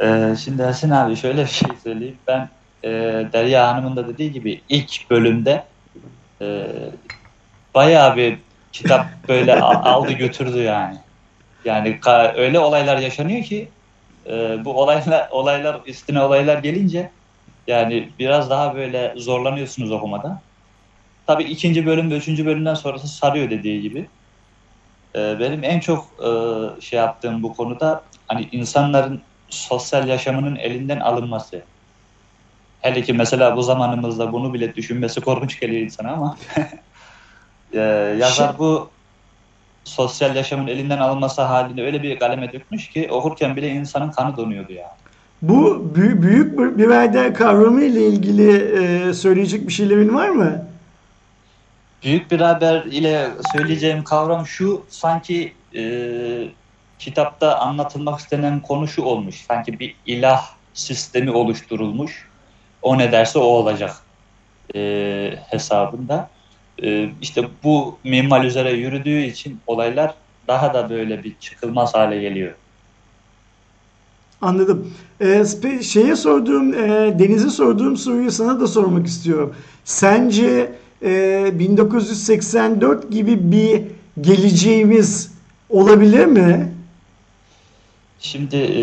E, 0.00 0.34
şimdi 0.44 0.62
Ersin 0.62 0.90
abi 0.90 1.16
şöyle 1.16 1.42
bir 1.42 1.50
şey 1.50 1.68
söyleyeyim. 1.84 2.16
Ben 2.26 2.48
e, 2.84 2.90
Derya 3.32 3.68
Hanım'ın 3.68 3.96
da 3.96 4.08
dediği 4.08 4.32
gibi 4.32 4.60
ilk 4.68 5.10
bölümde 5.10 5.64
e, 6.40 6.66
bayağı 7.74 8.16
bir 8.16 8.38
kitap 8.72 9.06
böyle 9.28 9.60
aldı 9.60 10.12
götürdü 10.12 10.58
yani. 10.58 10.96
Yani 11.64 11.98
öyle 12.36 12.58
olaylar 12.58 12.98
yaşanıyor 12.98 13.44
ki 13.44 13.68
e, 14.26 14.64
bu 14.64 14.80
olaylar 14.80 15.28
olaylar 15.30 15.80
üstüne 15.86 16.22
olaylar 16.22 16.58
gelince 16.58 17.10
yani 17.66 18.08
biraz 18.18 18.50
daha 18.50 18.74
böyle 18.74 19.14
zorlanıyorsunuz 19.16 19.90
okumada. 19.90 20.42
Tabii 21.26 21.44
ikinci 21.44 21.86
bölüm 21.86 22.10
ve 22.10 22.16
üçüncü 22.16 22.46
bölümden 22.46 22.74
sonrası 22.74 23.08
sarıyor 23.08 23.50
dediği 23.50 23.80
gibi. 23.80 24.08
E, 25.16 25.40
benim 25.40 25.64
en 25.64 25.80
çok 25.80 26.06
e, 26.24 26.30
şey 26.80 26.98
yaptığım 26.98 27.42
bu 27.42 27.54
konuda 27.54 28.02
hani 28.26 28.48
insanların 28.52 29.22
sosyal 29.48 30.08
yaşamının 30.08 30.56
elinden 30.56 31.00
alınması. 31.00 31.62
Hele 32.80 33.02
ki 33.02 33.12
mesela 33.12 33.56
bu 33.56 33.62
zamanımızda 33.62 34.32
bunu 34.32 34.54
bile 34.54 34.74
düşünmesi 34.74 35.20
korkunç 35.20 35.60
geliyor 35.60 35.82
insana 35.82 36.12
ama 36.12 36.36
e, 37.74 37.80
yazar 38.18 38.58
bu 38.58 38.90
sosyal 39.84 40.36
yaşamın 40.36 40.66
elinden 40.66 40.98
alınması 40.98 41.42
halini 41.42 41.82
öyle 41.82 42.02
bir 42.02 42.18
kaleme 42.18 42.52
dökmüş 42.52 42.90
ki 42.90 43.08
okurken 43.10 43.56
bile 43.56 43.68
insanın 43.68 44.10
kanı 44.10 44.36
donuyordu 44.36 44.72
ya. 44.72 44.96
Bu 45.42 45.90
bü- 45.94 46.22
büyük 46.22 46.58
bir 46.58 46.78
birader 46.78 47.34
kavramı 47.34 47.82
ile 47.82 48.06
ilgili 48.06 48.50
e, 49.08 49.14
söyleyecek 49.14 49.68
bir 49.68 49.72
şeylerin 49.72 50.14
var 50.14 50.28
mı? 50.28 50.66
Büyük 52.04 52.30
birader 52.30 52.84
ile 52.84 53.28
söyleyeceğim 53.52 54.04
kavram 54.04 54.46
şu 54.46 54.86
sanki 54.88 55.52
e, 55.76 55.82
kitapta 56.98 57.58
anlatılmak 57.58 58.20
istenen 58.20 58.60
konu 58.60 58.88
şu 58.88 59.02
olmuş. 59.02 59.44
Sanki 59.46 59.80
bir 59.80 59.96
ilah 60.06 60.42
sistemi 60.74 61.30
oluşturulmuş. 61.30 62.28
O 62.82 62.98
ne 62.98 63.12
derse 63.12 63.38
o 63.38 63.42
olacak 63.42 63.96
e, 64.74 64.80
hesabında. 65.50 66.30
E, 66.82 67.08
işte 67.22 67.48
bu 67.64 67.98
minval 68.04 68.44
üzere 68.44 68.72
yürüdüğü 68.72 69.22
için 69.22 69.60
olaylar 69.66 70.14
daha 70.48 70.74
da 70.74 70.90
böyle 70.90 71.24
bir 71.24 71.36
çıkılmaz 71.40 71.94
hale 71.94 72.20
geliyor. 72.20 72.52
Anladım. 74.40 74.92
E, 75.20 75.24
spe- 75.26 75.82
şeye 75.82 76.16
sorduğum, 76.16 76.74
e, 76.74 77.18
Deniz'e 77.18 77.50
sorduğum 77.50 77.96
soruyu 77.96 78.30
sana 78.30 78.60
da 78.60 78.66
sormak 78.66 79.06
istiyorum. 79.06 79.54
Sence 79.84 80.72
e, 81.02 81.50
1984 81.58 83.10
gibi 83.10 83.52
bir 83.52 83.82
geleceğimiz 84.20 85.32
olabilir 85.70 86.26
mi? 86.26 86.72
Şimdi 88.20 88.56
e, 88.56 88.82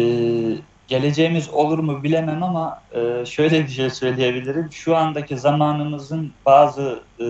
geleceğimiz 0.90 1.50
olur 1.50 1.80
mu 1.80 2.04
bilemem 2.04 2.44
ama 2.44 2.82
e, 2.96 3.26
şöyle 3.26 3.64
bir 3.64 3.72
şey 3.72 3.90
söyleyebilirim. 3.90 4.70
Şu 4.72 4.96
andaki 4.96 5.38
zamanımızın 5.38 6.32
bazı 6.46 7.00
e, 7.20 7.26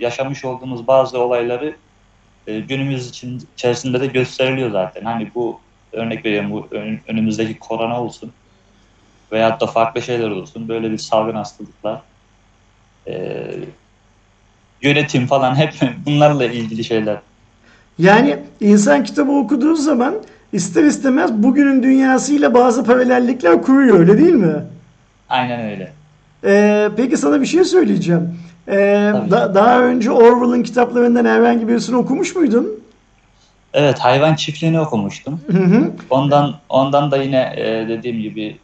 yaşamış 0.00 0.44
olduğumuz 0.44 0.86
bazı 0.86 1.18
olayları 1.20 1.76
e, 2.46 2.60
günümüz 2.60 3.08
için 3.08 3.42
içerisinde 3.54 4.00
de 4.00 4.06
gösteriliyor 4.06 4.70
zaten. 4.70 5.04
Hani 5.04 5.30
bu 5.34 5.60
örnek 5.92 6.24
veriyorum 6.24 6.50
bu 6.50 6.66
ön- 6.70 7.00
önümüzdeki 7.08 7.58
korona 7.58 8.02
olsun 8.02 8.32
veyahut 9.32 9.60
da 9.60 9.66
farklı 9.66 10.02
şeyler 10.02 10.30
olsun. 10.30 10.68
Böyle 10.68 10.90
bir 10.90 10.98
salgın 10.98 11.34
hastalıklar 11.34 12.00
e, 13.08 13.46
yönetim 14.82 15.26
falan 15.26 15.54
hep 15.54 15.72
bunlarla 16.06 16.44
ilgili 16.44 16.84
şeyler. 16.84 17.18
Yani 17.98 18.38
insan 18.60 19.04
kitabı 19.04 19.32
okuduğu 19.32 19.74
zaman 19.74 20.14
ister 20.52 20.84
istemez 20.84 21.32
bugünün 21.32 21.82
dünyasıyla 21.82 22.54
bazı 22.54 22.84
paralellikler 22.84 23.62
kuruyor 23.62 23.98
öyle 23.98 24.18
değil 24.18 24.34
mi? 24.34 24.54
Aynen 25.28 25.70
öyle. 25.70 25.92
Ee, 26.44 26.88
peki 26.96 27.16
sana 27.16 27.40
bir 27.40 27.46
şey 27.46 27.64
söyleyeceğim. 27.64 28.38
Ee, 28.68 29.10
Tabii. 29.12 29.30
da- 29.30 29.54
daha 29.54 29.80
önce 29.82 30.10
Orwell'ın 30.10 30.62
kitaplarından 30.62 31.24
herhangi 31.24 31.68
birisini 31.68 31.96
okumuş 31.96 32.36
muydun? 32.36 32.68
Evet 33.74 33.98
hayvan 33.98 34.34
çiftliğini 34.34 34.80
okumuştum. 34.80 35.40
Hı 35.50 35.58
hı. 35.58 35.90
Ondan 36.10 36.54
ondan 36.68 37.10
da 37.10 37.16
yine 37.16 37.52
e, 37.56 37.88
dediğim 37.88 38.20
gibi 38.22 38.56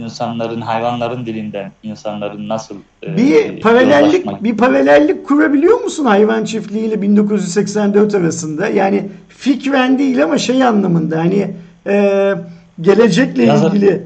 insanların 0.00 0.60
hayvanların 0.60 1.26
dilinden 1.26 1.72
insanların 1.82 2.48
nasıl 2.48 2.76
e, 3.06 3.16
Bir 3.16 3.60
paralellik 3.60 4.26
yozlaşma- 4.26 4.44
bir 4.44 4.56
paralellik 4.56 5.26
kurabiliyor 5.26 5.80
musun 5.80 6.04
hayvan 6.04 6.44
çiftliği 6.44 6.84
ile 6.84 7.02
1984 7.02 8.14
arasında? 8.14 8.68
Yani 8.68 9.08
fikren 9.28 9.98
değil 9.98 10.24
ama 10.24 10.38
şey 10.38 10.64
anlamında 10.64 11.18
hani 11.18 11.50
e, 11.86 12.34
gelecekle 12.80 13.44
Yazar- 13.44 13.68
ilgili. 13.76 14.02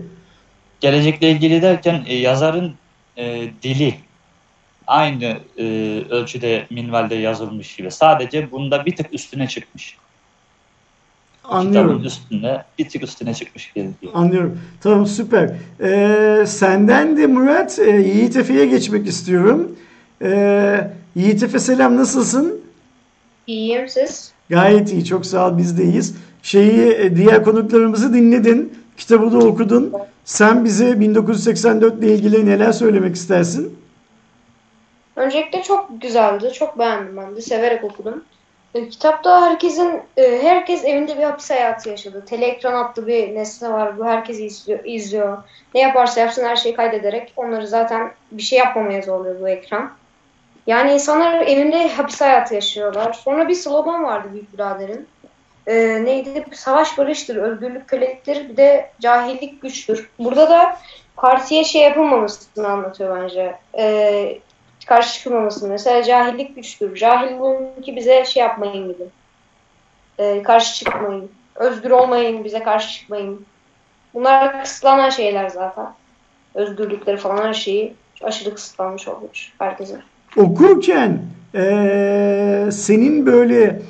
gelecekle 0.80 1.30
ilgili 1.30 1.62
derken 1.62 2.02
e, 2.06 2.14
yazarın 2.16 2.72
e, 3.16 3.48
dili 3.62 3.94
aynı 4.86 5.36
e, 5.58 5.64
ölçüde 6.10 6.66
minvalde 6.70 7.14
yazılmış 7.14 7.76
gibi. 7.76 7.90
Sadece 7.90 8.50
bunda 8.50 8.86
bir 8.86 8.96
tık 8.96 9.14
üstüne 9.14 9.48
çıkmış. 9.48 9.96
Anlıyorum. 11.48 11.88
Kitabın 11.90 12.04
üstüne 12.04 12.64
bir 12.78 12.88
tık 12.88 13.02
üstüne 13.02 13.34
çıkmış 13.34 13.72
gibi. 13.72 13.90
Anlıyorum. 14.14 14.58
Tamam 14.80 15.06
süper. 15.06 15.50
Ee, 15.80 16.44
senden 16.46 17.16
de 17.16 17.26
Murat 17.26 17.78
e, 17.78 17.90
Yiğit 17.90 18.36
Efe'ye 18.36 18.66
geçmek 18.66 19.06
istiyorum. 19.06 19.76
Ee, 20.22 20.90
Yiğit 21.16 21.42
Efe 21.42 21.58
selam 21.58 21.96
nasılsın? 21.96 22.60
İyiyim 23.46 23.88
siz. 23.88 24.32
Gayet 24.50 24.92
iyi. 24.92 25.04
Çok 25.04 25.26
sağ 25.26 25.48
ol. 25.48 25.58
Biz 25.58 25.78
de 25.78 25.84
iyiyiz. 25.84 26.14
Şeyi 26.42 26.92
e, 26.92 27.16
diğer 27.16 27.44
konuklarımızı 27.44 28.14
dinledin. 28.14 28.72
Kitabı 28.96 29.32
da 29.32 29.38
okudun. 29.38 29.92
Sen 30.24 30.64
bize 30.64 31.00
1984 31.00 31.98
ile 31.98 32.14
ilgili 32.14 32.46
neler 32.46 32.72
söylemek 32.72 33.14
istersin? 33.16 33.78
Öncelikle 35.16 35.62
çok 35.62 36.02
güzeldi. 36.02 36.52
Çok 36.52 36.78
beğendim 36.78 37.16
ben 37.16 37.36
de. 37.36 37.40
Severek 37.40 37.84
okudum. 37.84 38.22
E, 38.74 38.88
kitapta 38.88 39.42
herkesin, 39.42 40.02
e, 40.16 40.42
herkes 40.42 40.84
evinde 40.84 41.18
bir 41.18 41.22
hapis 41.22 41.50
hayatı 41.50 41.88
yaşadı. 41.88 42.24
Teleekran 42.24 42.84
adlı 42.84 43.06
bir 43.06 43.34
nesne 43.34 43.72
var. 43.72 43.98
Bu 43.98 44.04
herkes 44.04 44.40
izliyor, 44.40 44.80
izliyor. 44.84 45.38
Ne 45.74 45.80
yaparsa 45.80 46.20
yapsın 46.20 46.44
her 46.44 46.56
şeyi 46.56 46.76
kaydederek 46.76 47.32
onları 47.36 47.66
zaten 47.66 48.12
bir 48.32 48.42
şey 48.42 48.58
yapmamaya 48.58 49.02
zorluyor 49.02 49.40
bu 49.40 49.48
ekran. 49.48 49.92
Yani 50.66 50.92
insanlar 50.92 51.40
evinde 51.40 51.88
hapis 51.88 52.20
hayatı 52.20 52.54
yaşıyorlar. 52.54 53.12
Sonra 53.12 53.48
bir 53.48 53.54
slogan 53.54 54.04
vardı 54.04 54.28
Büyük 54.32 54.52
Birader'in. 54.52 55.08
E, 55.66 56.04
neydi? 56.04 56.44
Savaş 56.52 56.98
barıştır, 56.98 57.36
özgürlük 57.36 57.88
köleliktir, 57.88 58.48
bir 58.48 58.56
de 58.56 58.90
cahillik 59.00 59.62
güçtür. 59.62 60.10
Burada 60.18 60.50
da 60.50 60.76
partiye 61.16 61.64
şey 61.64 61.82
yapılmamasını 61.82 62.68
anlatıyor 62.68 63.22
bence. 63.22 63.54
E, 63.78 64.38
karşı 64.86 65.14
çıkılmamasını. 65.14 65.68
Mesela 65.68 66.02
cahillik 66.02 66.56
güçtür. 66.56 66.96
Cahil 66.96 67.28
ki 67.82 67.96
bize 67.96 68.24
şey 68.24 68.42
yapmayın 68.42 68.88
gibi. 68.88 69.04
Ee, 70.18 70.42
karşı 70.42 70.74
çıkmayın. 70.74 71.30
Özgür 71.54 71.90
olmayın, 71.90 72.44
bize 72.44 72.62
karşı 72.62 72.92
çıkmayın. 72.92 73.44
Bunlar 74.14 74.62
kısıtlanan 74.62 75.10
şeyler 75.10 75.48
zaten. 75.48 75.86
Özgürlükleri 76.54 77.16
falan 77.16 77.36
her 77.46 77.54
şeyi 77.54 77.94
aşırı 78.22 78.54
kısıtlanmış 78.54 79.08
olmuş 79.08 79.52
herkese. 79.58 79.96
Okurken 80.36 81.22
eee, 81.54 82.68
senin 82.72 83.26
böyle 83.26 83.82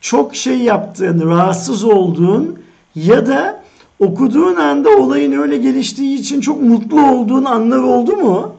çok 0.00 0.36
şey 0.36 0.58
yaptığın, 0.58 1.30
rahatsız 1.30 1.84
olduğun 1.84 2.62
ya 2.94 3.26
da 3.26 3.62
okuduğun 3.98 4.56
anda 4.56 4.90
olayın 4.90 5.32
öyle 5.32 5.56
geliştiği 5.56 6.18
için 6.18 6.40
çok 6.40 6.62
mutlu 6.62 7.10
olduğun 7.10 7.44
anlar 7.44 7.78
oldu 7.78 8.16
mu? 8.16 8.54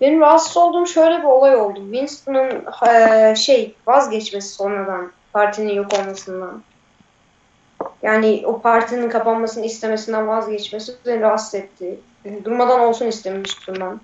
Benim 0.00 0.20
rahatsız 0.20 0.56
olduğum 0.56 0.86
şöyle 0.86 1.18
bir 1.18 1.24
olay 1.24 1.56
oldu. 1.56 1.80
Winston'ın 1.92 2.64
eee, 2.86 3.34
şey 3.36 3.76
vazgeçmesi 3.86 4.48
sonradan 4.48 5.12
partinin 5.32 5.74
yok 5.74 5.92
olmasından. 5.94 6.62
Yani 8.02 8.42
o 8.46 8.62
partinin 8.62 9.08
kapanmasını 9.08 9.66
istemesinden 9.66 10.28
vazgeçmesi 10.28 10.92
beni 11.06 11.20
rahatsız 11.20 11.54
etti. 11.54 12.00
Durmadan 12.44 12.80
olsun 12.80 13.06
istemiştim 13.06 13.74
ben. 13.80 14.00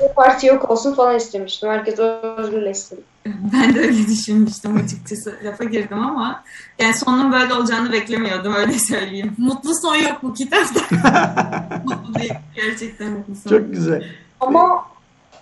Bu 0.00 0.14
parti 0.14 0.46
yok 0.46 0.70
olsun 0.70 0.94
falan 0.94 1.16
istemiştim. 1.16 1.68
Herkes 1.68 1.98
özgürleşsin. 1.98 3.04
Ben 3.26 3.74
de 3.74 3.80
öyle 3.80 4.06
düşünmüştüm 4.06 4.76
açıkçası. 4.76 5.34
Lafa 5.44 5.64
girdim 5.64 5.98
ama 5.98 6.44
yani 6.78 6.94
sonunun 6.94 7.32
böyle 7.32 7.54
olacağını 7.54 7.92
beklemiyordum 7.92 8.54
öyle 8.54 8.78
söyleyeyim. 8.78 9.34
Mutlu 9.38 9.74
son 9.82 9.94
yok 9.94 10.18
bu 10.22 10.34
kitapta. 10.34 10.80
Mutlu 11.84 12.14
değil. 12.14 12.34
Gerçekten 12.54 13.10
mutlu 13.10 13.34
son. 13.34 13.50
Çok 13.50 13.72
güzel. 13.72 14.04
Ama 14.40 14.86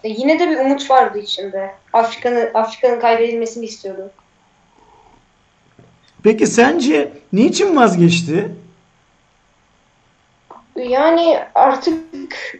yine 0.04 0.38
de 0.38 0.50
bir 0.50 0.59
umut 0.59 0.90
vardı 0.90 1.19
içinde. 1.19 1.75
Afrika'nın 1.92 2.54
Afrika'nın 2.54 3.00
kaybedilmesini 3.00 3.64
istiyordu. 3.64 4.11
Peki 6.23 6.47
sence 6.47 7.12
niçin 7.33 7.76
vazgeçti? 7.76 8.50
Yani 10.89 11.39
artık 11.55 11.99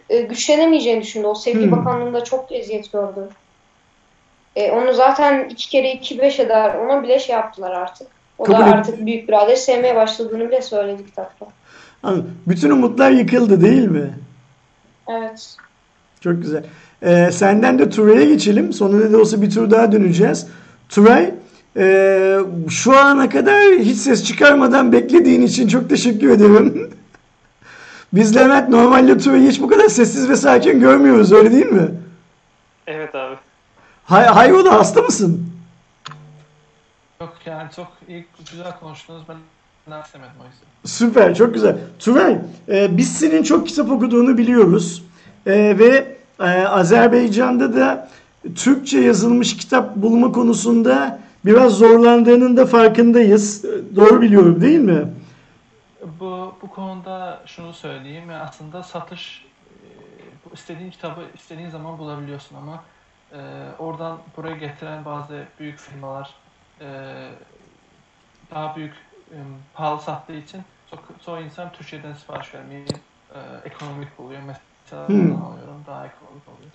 e, 0.09 0.21
güçlenemeyeceğini 0.21 1.01
düşündü. 1.01 1.27
O 1.27 1.35
sevgi 1.35 1.65
Hmm. 1.65 1.71
bakanlığında 1.71 2.23
çok 2.23 2.51
eziyet 2.51 2.91
gördü. 2.91 3.29
E, 4.55 4.71
onu 4.71 4.93
zaten 4.93 5.49
iki 5.49 5.69
kere 5.69 5.91
iki 5.91 6.19
beş 6.19 6.39
eder. 6.39 6.75
Ona 6.75 7.03
bile 7.03 7.19
şey 7.19 7.35
yaptılar 7.35 7.71
artık. 7.71 8.07
O 8.37 8.43
Kabul 8.43 8.59
da 8.59 8.65
artık 8.65 9.05
büyük 9.05 9.27
birader 9.27 9.55
sevmeye 9.55 9.95
başladığını 9.95 10.47
bile 10.47 10.61
söyledi 10.61 11.05
kitapta. 11.05 11.45
Anladım. 12.03 12.31
Bütün 12.47 12.69
umutlar 12.69 13.11
yıkıldı 13.11 13.61
değil 13.61 13.87
mi? 13.87 14.13
Evet. 15.09 15.55
Çok 16.21 16.41
güzel. 16.41 16.63
Ee, 17.03 17.29
senden 17.31 17.79
de 17.79 17.89
Turay'a 17.89 18.25
geçelim. 18.25 18.71
Ne 18.81 19.11
de 19.11 19.17
olsa 19.17 19.41
bir 19.41 19.49
tur 19.51 19.71
daha 19.71 19.91
döneceğiz. 19.91 20.47
Turay, 20.89 21.31
ee, 21.77 22.37
şu 22.69 22.97
ana 22.97 23.29
kadar 23.29 23.61
hiç 23.79 23.97
ses 23.97 24.23
çıkarmadan 24.23 24.91
beklediğin 24.91 25.41
için 25.41 25.67
çok 25.67 25.89
teşekkür 25.89 26.29
ederim. 26.29 26.91
Biz 28.13 28.35
Levent 28.35 28.69
normalde 28.69 29.17
Turay'ı 29.17 29.49
hiç 29.49 29.61
bu 29.61 29.67
kadar 29.67 29.87
sessiz 29.87 30.29
ve 30.29 30.35
sakin 30.35 30.79
görmüyoruz 30.79 31.31
öyle 31.31 31.51
değil 31.51 31.65
mi? 31.65 31.91
Evet 32.87 33.15
abi. 33.15 33.35
Hay 34.05 34.25
hayrola 34.25 34.73
hasta 34.73 35.01
mısın? 35.01 35.45
Yok 37.21 37.33
yani 37.45 37.69
çok 37.75 37.87
iyi, 38.07 38.25
güzel 38.51 38.79
konuştunuz. 38.79 39.21
Ben 39.29 40.01
istemedim 40.05 40.33
o 40.41 40.45
yüzden. 40.45 40.67
Süper, 40.85 41.35
çok 41.35 41.53
güzel. 41.53 41.77
Turay, 41.99 42.37
e, 42.69 42.97
biz 42.97 43.11
senin 43.13 43.43
çok 43.43 43.67
kitap 43.67 43.91
okuduğunu 43.91 44.37
biliyoruz. 44.37 45.03
E, 45.45 45.51
ve 45.79 46.15
e, 46.39 46.43
Azerbaycan'da 46.65 47.75
da 47.75 48.09
Türkçe 48.55 48.99
yazılmış 48.99 49.57
kitap 49.57 49.95
bulma 49.95 50.31
konusunda 50.31 51.19
biraz 51.45 51.73
zorlandığının 51.73 52.57
da 52.57 52.65
farkındayız. 52.65 53.65
E, 53.65 53.95
Doğru 53.95 54.21
biliyorum 54.21 54.61
değil 54.61 54.79
mi? 54.79 55.01
Bu, 56.01 56.59
bu 56.61 56.69
konuda 56.69 57.43
şunu 57.47 57.73
söyleyeyim. 57.73 58.29
Yani 58.29 58.43
aslında 58.43 58.83
satış 58.83 59.45
e, 59.69 60.53
istediğin 60.53 60.91
kitabı 60.91 61.31
istediğin 61.33 61.69
zaman 61.69 61.99
bulabiliyorsun 61.99 62.55
ama 62.55 62.85
e, 63.31 63.37
oradan 63.79 64.33
buraya 64.35 64.57
getiren 64.57 65.05
bazı 65.05 65.47
büyük 65.59 65.79
firmalar 65.79 66.35
e, 66.81 66.85
daha 68.49 68.75
büyük 68.75 68.95
e, 69.31 69.35
pahalı 69.73 70.01
sattığı 70.01 70.33
için 70.33 70.63
çok, 70.85 71.21
çoğu 71.21 71.41
insan 71.41 71.71
Türkçeden 71.71 72.13
sipariş 72.13 72.53
vermeyi 72.53 73.05
e, 73.35 73.39
ekonomik 73.65 74.17
buluyor. 74.17 74.41
Mesela 74.41 75.07
Hmm. 75.07 75.33
alıyorum 75.41 75.85
daha 75.85 76.07
ekonomik 76.07 76.47
oluyor. 76.47 76.71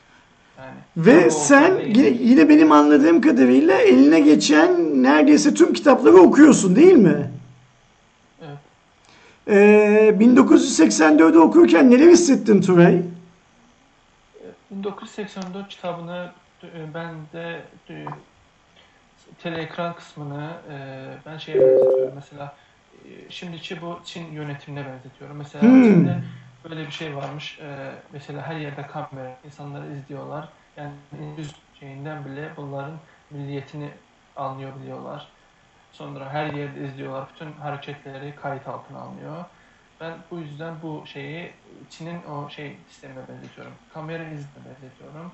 Yani 0.57 0.85
Ve 0.97 1.31
sen 1.31 1.73
yine, 1.87 2.09
yine 2.09 2.49
benim 2.49 2.73
anladığım 2.73 3.21
kadarıyla 3.21 3.75
eline 3.79 4.21
geçen 4.21 5.03
neredeyse 5.03 5.55
tüm 5.55 5.73
kitapları 5.73 6.17
okuyorsun 6.17 6.77
değil 6.77 6.93
mi? 6.95 7.31
Evet. 9.47 10.21
E, 10.21 10.25
1984'ü 10.25 11.39
okurken 11.39 11.91
neler 11.91 12.11
hissettin 12.11 12.61
Turay? 12.61 13.03
1984 14.71 15.69
kitabını 15.69 16.31
e, 16.63 16.95
ben 16.95 17.15
de 17.33 17.61
e, 17.91 18.05
teleekran 19.43 19.95
kısmını 19.95 20.51
e, 20.73 20.77
ben 21.27 21.39
şeye 21.39 21.61
benzetiyorum. 21.61 22.13
Mesela 22.15 22.57
şimdiki 23.29 23.83
bu 23.83 24.01
Çin 24.05 24.33
yönetimine 24.33 24.87
benzetiyorum. 24.87 25.37
Mesela 25.37 25.63
Hmm. 25.63 25.83
Çin'de 25.83 26.19
böyle 26.65 26.87
bir 26.87 26.93
şey 26.93 27.17
varmış. 27.17 27.59
Mesela 28.13 28.43
her 28.43 28.57
yerde 28.57 28.87
kamera, 28.87 29.37
insanları 29.45 29.97
izliyorlar. 29.97 30.49
Yani 30.77 30.93
yüz 31.39 31.55
şeyinden 31.75 32.25
bile 32.25 32.51
bunların 32.57 32.99
milliyetini 33.31 33.91
anlıyor 34.37 34.71
biliyorlar. 34.81 35.36
Sonra 35.97 36.33
her 36.33 36.53
yerde 36.53 36.87
izliyorlar. 36.87 37.29
Bütün 37.35 37.53
hareketleri 37.53 38.35
kayıt 38.43 38.69
altına 38.69 38.99
alınıyor. 38.99 39.45
Ben 40.01 40.13
bu 40.31 40.39
yüzden 40.39 40.75
bu 40.83 41.05
şeyi 41.07 41.53
Çin'in 41.91 42.23
o 42.23 42.51
şey 42.51 42.77
sistemine 42.89 43.29
benzetiyorum. 43.29 43.73
Kamera 43.95 44.23
izine 44.25 44.63
benzetiyorum. 44.67 45.33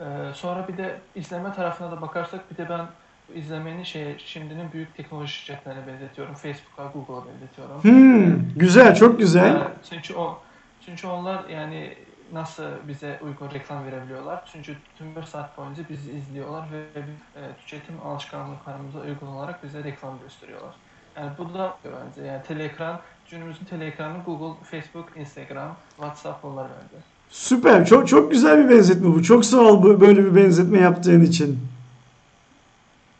Ee, 0.00 0.34
sonra 0.34 0.68
bir 0.68 0.76
de 0.76 1.00
izleme 1.14 1.52
tarafına 1.52 1.90
da 1.90 2.00
bakarsak 2.00 2.50
bir 2.50 2.56
de 2.56 2.68
ben 2.68 2.86
izlemenin 3.34 3.82
şey 3.82 4.18
şimdinin 4.18 4.72
büyük 4.72 4.96
teknoloji 4.96 5.32
şirketlerine 5.32 5.86
benzetiyorum. 5.86 6.34
Facebook'a, 6.34 6.86
Google'a 6.86 7.32
benzetiyorum. 7.32 7.84
Hmm, 7.84 8.48
güzel, 8.56 8.94
çok 8.94 9.18
güzel. 9.18 9.56
Evet, 9.56 9.76
çünkü 9.90 10.14
o 10.14 10.42
çünkü 10.86 11.06
onlar 11.06 11.48
yani 11.48 11.98
nasıl 12.32 12.88
bize 12.88 13.18
uygun 13.22 13.50
reklam 13.50 13.84
verebiliyorlar? 13.84 14.44
Çünkü 14.52 14.82
tüm 14.94 15.16
4 15.16 15.28
saat 15.28 15.56
boyunca 15.58 15.88
bizi 15.88 16.12
izliyorlar 16.12 16.72
ve 16.72 17.00
e, 17.34 17.56
tüketim 17.56 18.00
alışkanlıklarımıza 18.00 19.00
uygun 19.00 19.26
olarak 19.26 19.62
bize 19.64 19.84
reklam 19.84 20.20
gösteriyorlar. 20.20 20.76
Yani 21.16 21.38
bu 21.38 21.54
da 21.54 21.78
bence 21.84 22.22
yani 22.22 22.42
teleekran, 22.42 23.02
günümüzün 23.30 23.66
teleekranı 23.66 24.22
Google, 24.24 24.64
Facebook, 24.64 25.16
Instagram, 25.16 25.84
WhatsApp 25.96 26.42
bunlar 26.42 26.70
bence. 26.82 27.04
Süper. 27.28 27.86
Çok 27.86 28.08
çok 28.08 28.30
güzel 28.30 28.64
bir 28.64 28.68
benzetme 28.76 29.08
bu. 29.14 29.22
Çok 29.22 29.44
sağ 29.44 29.58
ol 29.60 30.00
böyle 30.00 30.24
bir 30.24 30.34
benzetme 30.34 30.78
yaptığın 30.78 31.20
için. 31.22 31.58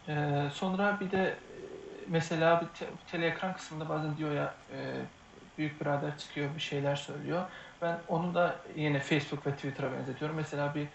Ee, 0.09 0.49
sonra 0.53 1.01
bir 1.01 1.11
de 1.11 1.19
e, 1.19 2.05
mesela 2.09 2.61
bir 2.61 2.67
te- 2.67 2.91
teleekran 3.07 3.55
kısmında 3.55 3.89
bazen 3.89 4.17
diyor 4.17 4.33
ya 4.33 4.55
e, 4.71 5.07
büyük 5.59 5.81
birader 5.81 6.19
çıkıyor 6.19 6.55
bir 6.55 6.61
şeyler 6.61 6.97
söylüyor. 6.97 7.51
Ben 7.81 8.05
onu 8.09 8.35
da 8.35 8.65
yine 8.77 9.01
Facebook 9.01 9.47
ve 9.47 9.55
Twitter'a 9.57 9.93
benzetiyorum. 9.93 10.37
Mesela 10.37 10.75
bir 10.75 10.89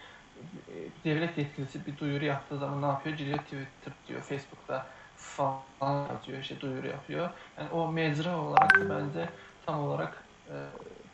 e, 0.68 1.04
devlet 1.04 1.38
yetkilisi 1.38 1.86
bir 1.86 1.98
duyuru 1.98 2.24
yaptığı 2.24 2.58
zaman 2.58 2.82
ne 2.82 2.86
yapıyor? 2.86 3.16
Gidiyor 3.16 3.38
Twitter 3.40 3.92
diyor, 4.06 4.22
Facebook'ta 4.22 4.90
falan 5.16 6.08
yazıyor, 6.14 6.38
işte 6.38 6.60
duyuru 6.60 6.88
yapıyor. 6.88 7.30
Yani 7.58 7.70
o 7.70 7.92
mecra 7.92 8.38
olarak 8.42 8.80
da 8.80 8.88
bence 8.88 9.34
tam 9.62 9.80
olarak 9.80 10.30
e, 10.50 10.52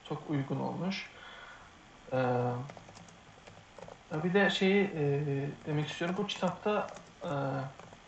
çok 0.04 0.30
uygun 0.30 0.61
olmuş. 0.61 1.14
Ee, 2.12 2.72
bir 4.12 4.35
de 4.35 4.50
şeyi 4.50 4.85
e, 4.85 5.64
demek 5.66 5.88
istiyorum. 5.88 6.16
Bu 6.16 6.26
kitapta 6.26 7.02
e, 7.24 7.28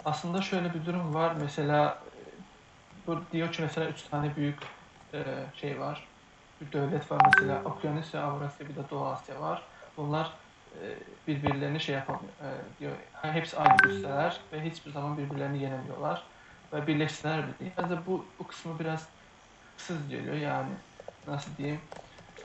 aslında 0.05 0.42
şöyle 0.42 0.74
bir 0.74 0.85
durum 0.85 1.14
var. 1.14 1.35
Mesela 1.37 2.05
e, 2.16 2.38
bu 2.92 3.31
diyor 3.33 3.53
ki 3.53 3.62
mesela 3.62 3.88
üç 3.90 4.03
tane 4.09 4.37
büyük 4.37 4.62
e, 5.14 5.46
şey 5.55 5.81
var. 5.81 6.13
Bir 6.61 6.73
devlet 6.73 7.11
var 7.12 7.21
mesela 7.21 7.64
Okyanusya, 7.64 8.23
Avrasya 8.25 8.69
bir 8.69 8.77
de 8.77 8.88
Doğu 8.90 9.07
Asya 9.07 9.40
var. 9.40 9.69
Bunlar 9.97 10.40
e, 10.77 10.99
birbirlerini 11.27 11.81
şey 11.81 11.95
yapamıyor. 11.95 12.40
E, 12.83 13.33
hepsi 13.33 13.57
aynı 13.59 13.83
güçler 13.83 14.49
ve 14.53 14.64
hiçbir 14.71 14.90
zaman 14.90 15.19
birbirlerini 15.19 15.62
yenemiyorlar. 15.62 16.31
Ve 16.73 16.87
birleşseler 16.87 17.61
bile. 17.61 17.75
Bence 17.79 18.07
bu, 18.07 18.37
bu 18.38 18.47
kısmı 18.47 18.79
biraz 18.79 19.14
sız 19.77 20.09
geliyor 20.09 20.35
yani. 20.37 20.79
Nasıl 21.27 21.57
diyeyim? 21.57 21.81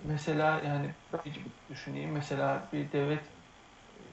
mesela 0.00 0.60
yani 0.60 0.96
bir 1.24 1.32
gibi 1.34 1.54
düşüneyim. 1.68 2.12
Mesela 2.12 2.70
bir 2.72 2.92
devlet 2.92 3.34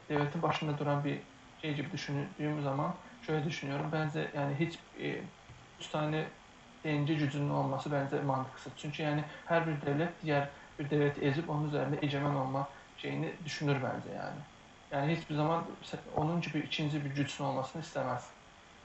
devletin 0.09 0.41
başında 0.41 0.77
duran 0.77 1.05
bir 1.05 1.31
şey 1.57 1.75
gibi 1.75 1.91
düşündüğüm 1.91 2.61
zaman 2.61 3.03
şöyle 3.21 3.45
düşünüyorum. 3.45 3.91
Bence 3.91 4.31
yani 4.35 4.55
hiç 4.55 4.89
üç 5.79 5.89
tane 5.89 6.40
denci 6.85 7.17
gücünün 7.17 7.49
olması 7.49 7.91
bence 7.91 8.21
mantıksız. 8.21 8.73
Çünkü 8.77 9.03
yani 9.03 9.25
her 9.45 9.67
bir 9.67 9.81
devlet 9.81 10.21
diğer 10.21 10.51
bir 10.79 10.89
devleti 10.89 11.21
ezip 11.21 11.49
onun 11.49 11.67
üzerinde 11.67 11.99
egemen 12.01 12.35
olma 12.35 12.73
şeyini 12.95 13.45
düşünür 13.45 13.83
bence 13.83 14.09
yani. 14.11 14.41
Yani 14.91 15.15
hiçbir 15.17 15.35
zaman 15.35 15.79
onun 16.13 16.41
gibi 16.41 16.59
ikinci 16.59 17.05
bir 17.05 17.09
güçün 17.09 17.43
olmasını 17.43 17.81
istemez. 17.81 18.33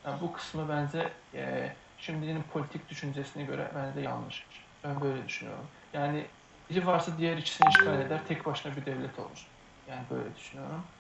Yani 0.05 0.21
bu 0.21 0.33
kısmı 0.33 0.69
bence 0.69 1.13
e, 1.35 1.77
şimdinin 1.97 2.43
politik 2.43 2.89
düşüncesine 2.89 3.45
göre 3.45 3.73
bence 3.75 4.01
yanlış. 4.01 4.51
Ben 4.85 5.01
böyle 5.01 5.25
düşünüyorum. 5.29 5.73
Yani 5.93 6.31
biri 6.71 6.87
varsa 6.87 7.19
diğer 7.19 7.37
ikisini 7.37 7.69
işgal 7.69 8.01
eder, 8.01 8.27
tek 8.27 8.47
başına 8.47 8.77
bir 8.77 8.87
devlet 8.87 9.19
olur. 9.19 9.57
Yani 9.87 10.11
böyle 10.11 10.37
düşünüyorum. 10.37 10.93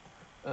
Ee, 0.47 0.51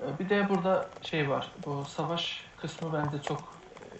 bir 0.00 0.28
de 0.28 0.48
burada 0.48 0.98
şey 1.02 1.30
var, 1.30 1.54
bu 1.58 1.84
savaş 1.84 2.54
kısmı 2.56 2.92
bence 2.92 3.22
çok 3.22 3.55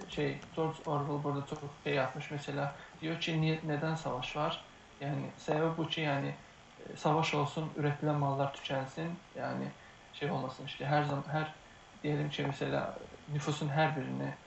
şey 0.09 0.41
George 0.57 0.79
Orwell 0.87 1.25
burada 1.25 1.47
çok 1.47 1.59
şey 1.85 1.95
yapmış 1.95 2.31
mesela 2.31 2.77
diyor 3.01 3.21
ki 3.21 3.41
niye, 3.41 3.61
neden 3.65 3.95
savaş 3.95 4.37
var? 4.37 4.65
Yani 5.01 5.33
sebebi 5.37 5.77
bu 5.77 5.89
ki 5.89 6.01
yani 6.01 6.35
e, 6.79 6.97
savaş 6.97 7.35
olsun 7.35 7.73
üretilen 7.77 8.17
mallar 8.17 8.55
tükensin 8.55 9.19
yani 9.35 9.73
şey 10.13 10.31
olmasın 10.31 10.65
işte 10.67 10.87
her 10.87 11.03
zaman 11.03 11.25
her 11.29 11.55
diyelim 12.03 12.31
ki 12.31 12.45
mesela 12.47 12.99
nüfusun 13.29 13.69
her 13.69 13.97
birine 13.97 14.39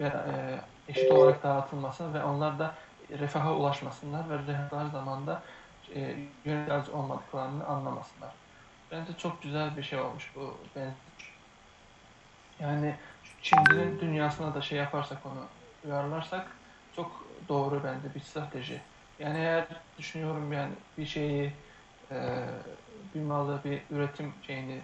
e, 0.00 0.60
eşit 0.88 1.12
olarak 1.12 1.42
dağıtılması 1.42 2.14
ve 2.14 2.24
onlar 2.24 2.58
da 2.58 2.74
refaha 3.10 3.54
ulaşmasınlar 3.54 4.30
ve 4.30 4.38
refah 4.38 4.92
zamanda 4.92 5.42
e, 5.94 6.00
yönetici 6.44 6.96
olmadıklarını 6.96 7.66
anlamasınlar. 7.66 8.34
Bence 8.90 9.16
çok 9.16 9.42
güzel 9.42 9.76
bir 9.76 9.82
şey 9.82 9.98
olmuş 10.00 10.32
bu 10.36 10.70
ben 10.76 10.94
yani 12.58 12.98
şimdinin 13.42 14.00
dünyasına 14.00 14.54
da 14.54 14.62
şey 14.62 14.78
yaparsak 14.78 15.18
onu 15.26 15.44
uyarlarsak 15.84 16.46
çok 16.96 17.24
doğru 17.48 17.80
bence 17.84 18.14
bir 18.14 18.20
strateji. 18.20 18.80
Yani 19.18 19.38
eğer 19.38 19.66
düşünüyorum 19.98 20.52
yani 20.52 20.72
bir 20.98 21.06
şeyi 21.06 21.52
e, 22.10 22.16
bir 23.14 23.20
malı 23.20 23.58
bir 23.64 23.96
üretim 23.96 24.32
şeyini 24.46 24.80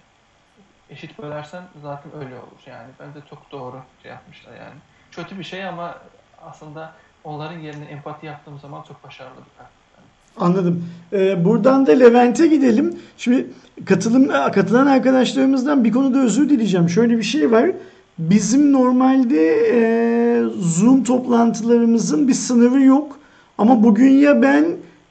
eşit 0.90 1.18
bölersen 1.18 1.62
zaten 1.82 2.12
öyle 2.14 2.34
olur 2.34 2.62
yani. 2.66 2.88
Bence 3.00 3.26
çok 3.30 3.52
doğru 3.52 3.82
şey 4.02 4.10
yapmışlar 4.10 4.52
yani. 4.52 4.76
Kötü 5.12 5.38
bir 5.38 5.44
şey 5.44 5.64
ama 5.64 5.98
aslında 6.42 6.92
onların 7.24 7.58
yerine 7.58 7.84
empati 7.84 8.26
yaptığım 8.26 8.58
zaman 8.58 8.82
çok 8.82 9.04
başarılı 9.04 9.36
bir 9.36 9.56
karakter. 9.58 9.78
Anladım. 10.36 10.84
Ee, 11.12 11.44
buradan 11.44 11.86
da 11.86 11.92
Levent'e 11.92 12.46
gidelim. 12.46 12.98
Şimdi 13.16 13.46
katılım 13.86 14.28
katılan 14.28 14.86
arkadaşlarımızdan 14.86 15.84
bir 15.84 15.92
konuda 15.92 16.18
özür 16.18 16.48
dileyeceğim. 16.50 16.88
Şöyle 16.88 17.18
bir 17.18 17.22
şey 17.22 17.52
var. 17.52 17.70
Bizim 18.18 18.72
normalde 18.72 19.70
e, 19.72 20.42
Zoom 20.60 21.04
toplantılarımızın 21.04 22.28
bir 22.28 22.34
sınırı 22.34 22.82
yok. 22.82 23.18
Ama 23.58 23.82
bugün 23.82 24.10
ya 24.10 24.42
ben 24.42 24.64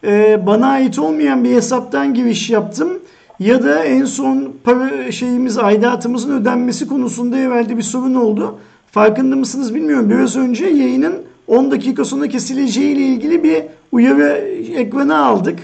e, 0.04 0.46
bana 0.46 0.68
ait 0.68 1.00
olmayan 1.00 1.44
bir 1.44 1.56
hesaptan 1.56 2.14
giriş 2.14 2.50
yaptım 2.50 2.90
ya 3.40 3.64
da 3.64 3.84
en 3.84 4.06
son 4.06 4.54
para 4.64 5.12
şeyimiz 5.12 5.58
aidatımızın 5.58 6.42
ödenmesi 6.42 6.88
konusunda 6.88 7.38
evvelde 7.38 7.78
bir 7.78 7.82
sorun 7.82 8.16
oldu. 8.16 8.60
Farkında 8.92 9.36
mısınız 9.36 9.76
bilmiyorum. 9.76 10.10
Biraz 10.10 10.36
önce 10.36 10.66
yayının 10.66 11.16
10 11.48 11.72
dakika 11.72 12.06
sonra 12.06 12.28
kesileceği 12.28 12.96
ile 12.96 13.02
ilgili 13.02 13.44
bir 13.44 13.64
uyarı 13.92 14.28
ekranı 14.76 15.18
aldık. 15.26 15.60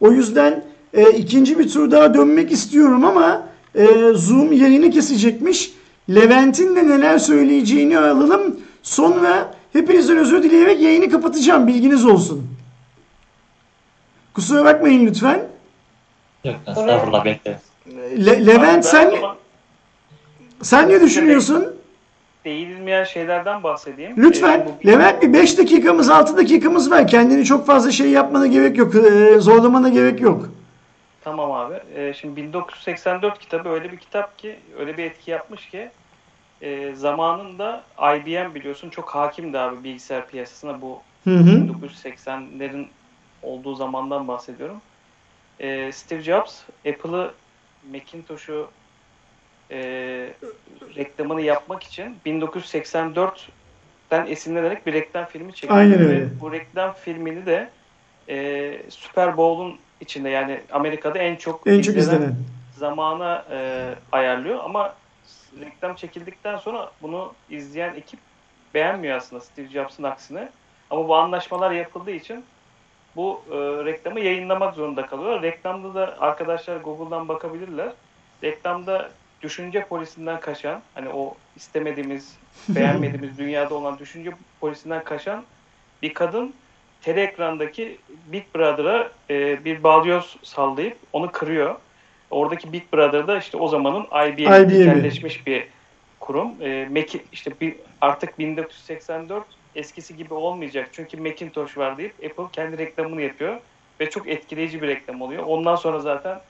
O 0.00 0.12
yüzden 0.12 0.64
e, 0.94 1.10
ikinci 1.10 1.58
bir 1.58 1.68
tur 1.68 1.90
daha 1.90 2.14
dönmek 2.14 2.52
istiyorum 2.52 3.04
ama 3.04 3.42
e, 3.74 3.86
Zoom 4.14 4.52
yayını 4.52 4.90
kesecekmiş. 4.90 5.79
Levent'in 6.14 6.76
de 6.76 6.88
neler 6.88 7.18
söyleyeceğini 7.18 7.98
alalım. 7.98 8.60
Sonra 8.82 9.54
hepinizden 9.72 10.16
özür 10.16 10.42
dileyerek 10.42 10.80
yayını 10.80 11.10
kapatacağım. 11.10 11.66
Bilginiz 11.66 12.06
olsun. 12.06 12.46
Kusura 14.34 14.64
bakmayın 14.64 15.06
lütfen. 15.06 15.42
Yok 16.44 16.56
estağfurullah 16.66 17.24
bekleriz. 17.24 17.60
Le- 18.26 18.46
Levent 18.46 18.84
sen 18.84 19.12
sen 20.62 20.88
ne 20.88 21.00
düşünüyorsun? 21.00 21.66
değinilmeyen 22.44 23.04
şeylerden 23.04 23.62
bahsedeyim. 23.62 24.14
Lütfen 24.16 24.68
Ee, 24.84 24.86
Levent 24.86 25.22
bir 25.22 25.32
5 25.32 25.58
dakikamız 25.58 26.10
6 26.10 26.36
dakikamız 26.36 26.90
var. 26.90 27.06
Kendini 27.06 27.44
çok 27.44 27.66
fazla 27.66 27.90
şey 27.92 28.10
yapmana 28.10 28.46
gerek 28.46 28.78
yok. 28.78 28.94
e, 28.94 29.40
Zorlamana 29.40 29.88
gerek 29.88 30.20
yok. 30.20 30.48
Tamam 31.24 31.52
abi. 31.52 31.74
Ee, 31.96 32.14
şimdi 32.14 32.36
1984 32.42 33.38
kitabı 33.38 33.68
öyle 33.68 33.92
bir 33.92 33.96
kitap 33.96 34.38
ki, 34.38 34.56
öyle 34.78 34.96
bir 34.96 35.04
etki 35.04 35.30
yapmış 35.30 35.68
ki 35.68 35.90
e, 36.60 36.94
zamanında 36.94 37.82
IBM 38.16 38.54
biliyorsun 38.54 38.90
çok 38.90 39.10
hakimdi 39.10 39.58
abi 39.58 39.84
bilgisayar 39.84 40.28
piyasasına 40.28 40.82
bu 40.82 40.98
Hı 41.24 41.30
hı. 41.30 41.50
1980'lerin 41.50 42.86
olduğu 43.42 43.74
zamandan 43.74 44.28
bahsediyorum. 44.28 44.80
Ee, 45.60 45.90
Steve 45.92 46.20
Jobs 46.20 46.62
Apple'ı 46.88 47.30
Macintosh'u 47.92 48.70
e, 49.70 49.78
reklamını 50.96 51.40
yapmak 51.40 51.82
için 51.82 52.16
1984'ten 52.26 54.26
esinlenerek 54.26 54.86
bir 54.86 54.92
reklam 54.92 55.24
filmi 55.24 55.54
çekti. 55.54 55.74
Aynen 55.74 55.98
Ve 55.98 56.04
öyle. 56.04 56.40
Bu 56.40 56.52
reklam 56.52 56.92
filmini 56.92 57.46
de 57.46 57.70
e, 58.28 58.76
Super 58.90 59.36
Bowl'un 59.36 59.76
içinde 60.00 60.30
yani 60.30 60.60
Amerika'da 60.72 61.18
en 61.18 61.36
çok 61.36 61.66
En 61.66 61.82
çok 61.82 61.96
izlenen 61.96 62.18
izlenen. 62.18 62.34
zamana 62.78 63.44
e, 63.50 63.88
ayarlıyor 64.12 64.64
ama 64.64 64.94
reklam 65.60 65.94
çekildikten 65.94 66.56
sonra 66.56 66.90
bunu 67.02 67.34
izleyen 67.50 67.94
ekip 67.94 68.20
beğenmiyor 68.74 69.16
aslında 69.16 69.40
Steve 69.40 69.68
Jobs'ın 69.68 70.02
aksine. 70.02 70.48
Ama 70.90 71.08
bu 71.08 71.16
anlaşmalar 71.16 71.70
yapıldığı 71.70 72.10
için 72.10 72.44
bu 73.16 73.42
e, 73.50 73.54
reklamı 73.84 74.20
yayınlamak 74.20 74.74
zorunda 74.74 75.06
kalıyor. 75.06 75.42
Reklamda 75.42 75.94
da 75.94 76.16
arkadaşlar 76.20 76.76
Google'dan 76.76 77.28
bakabilirler. 77.28 77.92
Reklamda 78.42 79.10
düşünce 79.42 79.84
polisinden 79.84 80.40
kaçan, 80.40 80.82
hani 80.94 81.08
o 81.08 81.34
istemediğimiz, 81.56 82.36
beğenmediğimiz 82.68 83.38
dünyada 83.38 83.74
olan 83.74 83.98
düşünce 83.98 84.30
polisinden 84.60 85.04
kaçan 85.04 85.44
bir 86.02 86.14
kadın 86.14 86.54
tele 87.02 87.22
ekrandaki 87.22 87.98
Big 88.26 88.44
Brother'a 88.54 89.10
e, 89.30 89.64
bir 89.64 89.82
balyoz 89.82 90.36
sallayıp 90.42 90.96
onu 91.12 91.32
kırıyor. 91.32 91.76
Oradaki 92.30 92.72
Big 92.72 92.82
Brother 92.92 93.26
da 93.26 93.38
işte 93.38 93.56
o 93.56 93.68
zamanın 93.68 94.04
IBM'i. 94.28 94.48
tekelleşmiş 94.84 95.46
bir 95.46 95.68
kurum. 96.20 96.62
E, 96.62 96.88
Mac, 96.90 97.18
işte 97.32 97.52
bir, 97.60 97.76
artık 98.00 98.38
1984 98.38 99.44
eskisi 99.74 100.16
gibi 100.16 100.34
olmayacak. 100.34 100.88
Çünkü 100.92 101.16
Macintosh 101.16 101.78
var 101.78 101.98
deyip 101.98 102.14
Apple 102.24 102.44
kendi 102.52 102.78
reklamını 102.78 103.22
yapıyor. 103.22 103.60
Ve 104.00 104.10
çok 104.10 104.28
etkileyici 104.28 104.82
bir 104.82 104.88
reklam 104.88 105.22
oluyor. 105.22 105.42
Ondan 105.46 105.76
sonra 105.76 106.00
zaten 106.00 106.40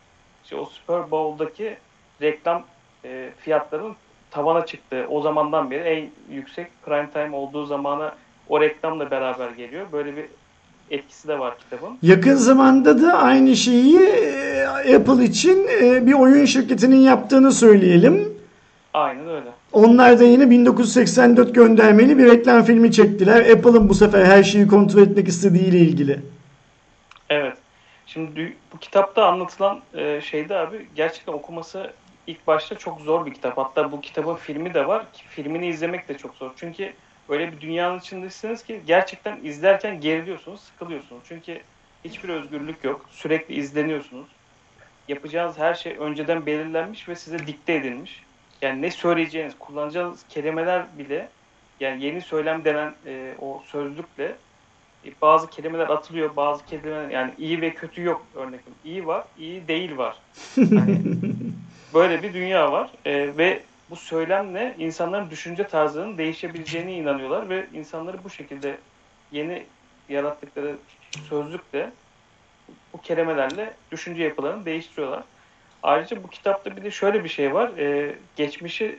işte 0.45 0.57
o 0.57 0.65
Super 0.65 1.11
Bowl'daki 1.11 1.77
reklam 2.23 2.65
e, 3.05 3.31
fiyatların 3.39 3.97
tavana 4.31 4.67
çıktı. 4.67 5.07
O 5.11 5.21
zamandan 5.21 5.71
beri 5.71 5.83
en 5.83 6.35
yüksek 6.35 6.67
prime 6.83 7.11
time 7.11 7.37
olduğu 7.37 7.67
zamana 7.67 8.15
o 8.49 8.61
reklamla 8.61 9.11
beraber 9.11 9.51
geliyor. 9.51 9.87
Böyle 9.93 10.17
bir 10.17 10.27
etkisi 10.91 11.29
de 11.29 11.39
var 11.39 11.59
kitabın. 11.59 11.99
Yakın 12.03 12.35
zamanda 12.35 13.03
da 13.03 13.13
aynı 13.13 13.57
şeyi 13.57 13.99
e, 13.99 14.67
Apple 14.97 15.25
için 15.25 15.69
e, 15.83 16.07
bir 16.07 16.13
oyun 16.13 16.45
şirketinin 16.45 17.01
yaptığını 17.01 17.53
söyleyelim. 17.53 18.41
Aynen 18.95 19.29
öyle. 19.29 19.49
Onlar 19.73 20.21
da 20.21 20.25
yine 20.25 20.51
1984 20.51 21.55
göndermeli 21.55 22.19
bir 22.19 22.27
reklam 22.27 22.65
filmi 22.65 22.93
çektiler. 22.93 23.51
Apple'ın 23.51 23.89
bu 23.89 23.95
sefer 23.95 24.25
her 24.25 24.43
şeyi 24.43 24.69
kontrol 24.69 25.03
etmek 25.03 25.29
istediğiyle 25.29 25.79
ilgili. 25.79 26.21
Evet. 27.31 27.57
Şimdi 28.07 28.57
bu 28.75 28.79
kitapta 28.79 29.27
anlatılan 29.27 29.81
e, 29.95 30.21
şeyde 30.21 30.57
abi 30.57 30.87
gerçekten 30.95 31.33
okuması 31.33 31.93
ilk 32.27 32.47
başta 32.47 32.75
çok 32.75 33.01
zor 33.01 33.27
bir 33.27 33.35
kitap. 33.35 33.59
Hatta 33.59 33.93
bu 33.93 34.01
kitabın 34.01 34.35
filmi 34.35 34.75
de 34.75 34.87
var. 34.87 35.07
Filmini 35.29 35.69
izlemek 35.69 36.09
de 36.09 36.19
çok 36.19 36.35
zor. 36.35 36.51
Çünkü 36.57 36.93
öyle 37.31 37.53
bir 37.53 37.61
dünyanın 37.61 37.99
içindesiniz 37.99 38.63
ki 38.63 38.81
gerçekten 38.87 39.39
izlerken 39.43 40.01
geriliyorsunuz, 40.01 40.61
sıkılıyorsunuz. 40.61 41.23
Çünkü 41.29 41.61
hiçbir 42.05 42.29
özgürlük 42.29 42.85
yok. 42.85 43.07
Sürekli 43.11 43.55
izleniyorsunuz. 43.55 44.27
Yapacağınız 45.09 45.59
her 45.59 45.75
şey 45.75 45.97
önceden 45.99 46.47
belirlenmiş 46.47 47.09
ve 47.09 47.15
size 47.15 47.47
dikte 47.47 47.75
edilmiş. 47.75 48.23
Yani 48.63 48.83
ne 48.83 48.91
söyleyeceğiniz, 48.91 49.55
kullanacağınız 49.59 50.25
kelimeler 50.29 50.87
bile 50.99 51.29
yani 51.81 52.05
yeni 52.05 52.21
söylem 52.21 52.65
denen 52.65 52.95
e, 53.07 53.35
o 53.39 53.63
sözlükle 53.67 54.37
e, 55.05 55.09
bazı 55.23 55.51
kelimeler 55.51 55.89
atılıyor, 55.89 56.37
bazı 56.37 56.67
kelimeler 56.67 57.11
yani 57.11 57.33
iyi 57.39 57.61
ve 57.61 57.75
kötü 57.75 58.03
yok 58.03 58.27
örnek. 58.35 58.61
İyi 58.85 59.07
var, 59.07 59.25
iyi 59.39 59.69
değil 59.69 59.97
var. 59.97 60.17
Hani 60.57 61.01
böyle 61.95 62.23
bir 62.23 62.35
dünya 62.35 62.73
var 62.73 62.91
E, 63.05 63.37
ve 63.37 63.63
bu 63.91 63.97
söylemle 63.97 64.75
insanların 64.79 65.31
düşünce 65.31 65.67
tarzlarının 65.67 66.19
değişebileceğine 66.19 66.95
inanıyorlar 66.95 67.49
ve 67.49 67.67
insanları 67.75 68.25
bu 68.25 68.31
şekilde 68.31 68.79
yeni 69.33 69.67
yarattıkları 70.09 70.77
sözlükle 71.29 71.91
bu 72.93 73.01
kelimelerle 73.01 73.75
düşünce 73.93 74.23
yapılarını 74.23 74.65
değiştiriyorlar. 74.65 75.23
Ayrıca 75.83 76.23
bu 76.23 76.31
kitapta 76.31 76.77
bir 76.77 76.85
de 76.85 76.91
şöyle 76.91 77.25
bir 77.25 77.29
şey 77.29 77.55
var. 77.55 77.79
E, 77.79 78.15
geçmişi 78.37 78.99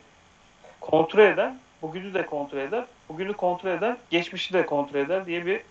kontrol 0.80 1.24
eden, 1.24 1.60
bugünü 1.82 2.14
de 2.14 2.26
kontrol 2.26 2.58
eder. 2.58 2.86
Bugünü 3.10 3.34
kontrol 3.34 3.70
eden, 3.70 3.98
geçmişi 4.10 4.54
de 4.54 4.66
kontrol 4.66 5.00
eder 5.00 5.26
diye 5.26 5.46
bir 5.46 5.62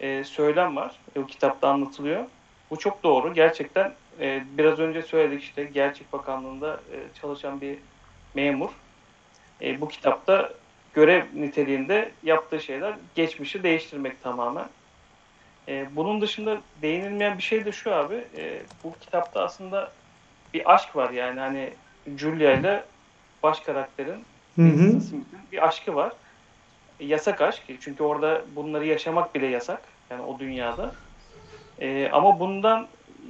e, 0.00 0.24
söylem 0.24 0.76
var. 0.76 0.96
E, 1.16 1.22
bu 1.22 1.26
kitapta 1.26 1.68
anlatılıyor. 1.68 2.24
Bu 2.70 2.78
çok 2.78 3.02
doğru. 3.02 3.34
Gerçekten 3.34 3.94
e, 4.20 4.44
biraz 4.58 4.78
önce 4.78 5.02
söyledik 5.02 5.42
işte 5.42 5.64
Gerçek 5.64 6.12
Bakanlığı'nda 6.12 6.80
e, 6.92 6.96
çalışan 7.20 7.60
bir 7.60 7.78
memur. 8.36 8.70
E, 9.62 9.80
bu 9.80 9.88
kitapta 9.88 10.52
görev 10.94 11.24
niteliğinde 11.34 12.10
yaptığı 12.22 12.60
şeyler 12.60 12.94
geçmişi 13.14 13.62
değiştirmek 13.62 14.22
tamamen. 14.22 14.68
E, 15.68 15.96
bunun 15.96 16.20
dışında 16.20 16.60
değinilmeyen 16.82 17.38
bir 17.38 17.42
şey 17.42 17.64
de 17.64 17.72
şu 17.72 17.94
abi. 17.94 18.24
E, 18.36 18.62
bu 18.84 18.94
kitapta 19.00 19.42
aslında 19.42 19.92
bir 20.54 20.74
aşk 20.74 20.96
var 20.96 21.10
yani 21.10 21.40
hani 21.40 21.70
Julia 22.16 22.52
ile 22.52 22.84
baş 23.42 23.60
karakterin 23.60 24.24
Smith'in 25.00 25.38
bir 25.52 25.68
aşkı 25.68 25.94
var. 25.94 26.12
yasak 27.00 27.40
aşk. 27.42 27.62
Çünkü 27.80 28.02
orada 28.02 28.42
bunları 28.56 28.86
yaşamak 28.86 29.34
bile 29.34 29.46
yasak. 29.46 29.82
Yani 30.10 30.22
o 30.22 30.38
dünyada. 30.38 30.94
E, 31.80 32.08
ama 32.12 32.40
bundan 32.40 32.86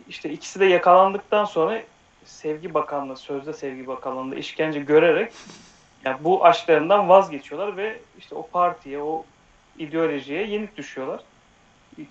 işte 0.09 0.31
ikisi 0.31 0.61
de 0.61 0.65
yakalandıktan 0.65 1.45
sonra 1.45 1.83
Sevgi 2.27 2.75
Bakanlığı, 2.75 3.17
Sözde 3.17 3.53
Sevgi 3.53 3.87
Bakanlığı'nda 3.87 4.37
işkence 4.37 4.81
görerek 4.81 5.33
yani 6.05 6.17
bu 6.25 6.45
aşklarından 6.45 7.09
vazgeçiyorlar 7.09 7.77
ve 7.77 7.99
işte 8.19 8.35
o 8.35 8.47
partiye, 8.47 9.03
o 9.03 9.25
ideolojiye 9.79 10.47
yenik 10.47 10.77
düşüyorlar. 10.77 11.21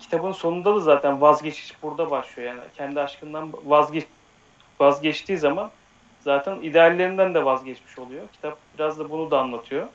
Kitabın 0.00 0.32
sonunda 0.32 0.74
da 0.74 0.80
zaten 0.80 1.20
vazgeçiş 1.20 1.82
burada 1.82 2.10
başlıyor 2.10 2.48
yani. 2.48 2.60
Kendi 2.76 3.00
aşkından 3.00 3.52
vazgeç 3.64 4.04
vazgeçtiği 4.80 5.38
zaman 5.38 5.70
zaten 6.20 6.56
ideallerinden 6.62 7.34
de 7.34 7.44
vazgeçmiş 7.44 7.98
oluyor. 7.98 8.28
Kitap 8.32 8.58
biraz 8.74 8.98
da 8.98 9.10
bunu 9.10 9.30
da 9.30 9.40
anlatıyor. 9.40 9.86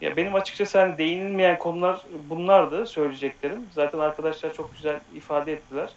Ya 0.00 0.16
benim 0.16 0.34
açıkçası 0.34 0.78
hani 0.78 0.98
değinilmeyen 0.98 1.58
konular 1.58 2.00
bunlardı 2.28 2.86
söyleyeceklerim. 2.86 3.66
Zaten 3.72 3.98
arkadaşlar 3.98 4.54
çok 4.54 4.74
güzel 4.74 5.00
ifade 5.14 5.52
ettiler. 5.52 5.90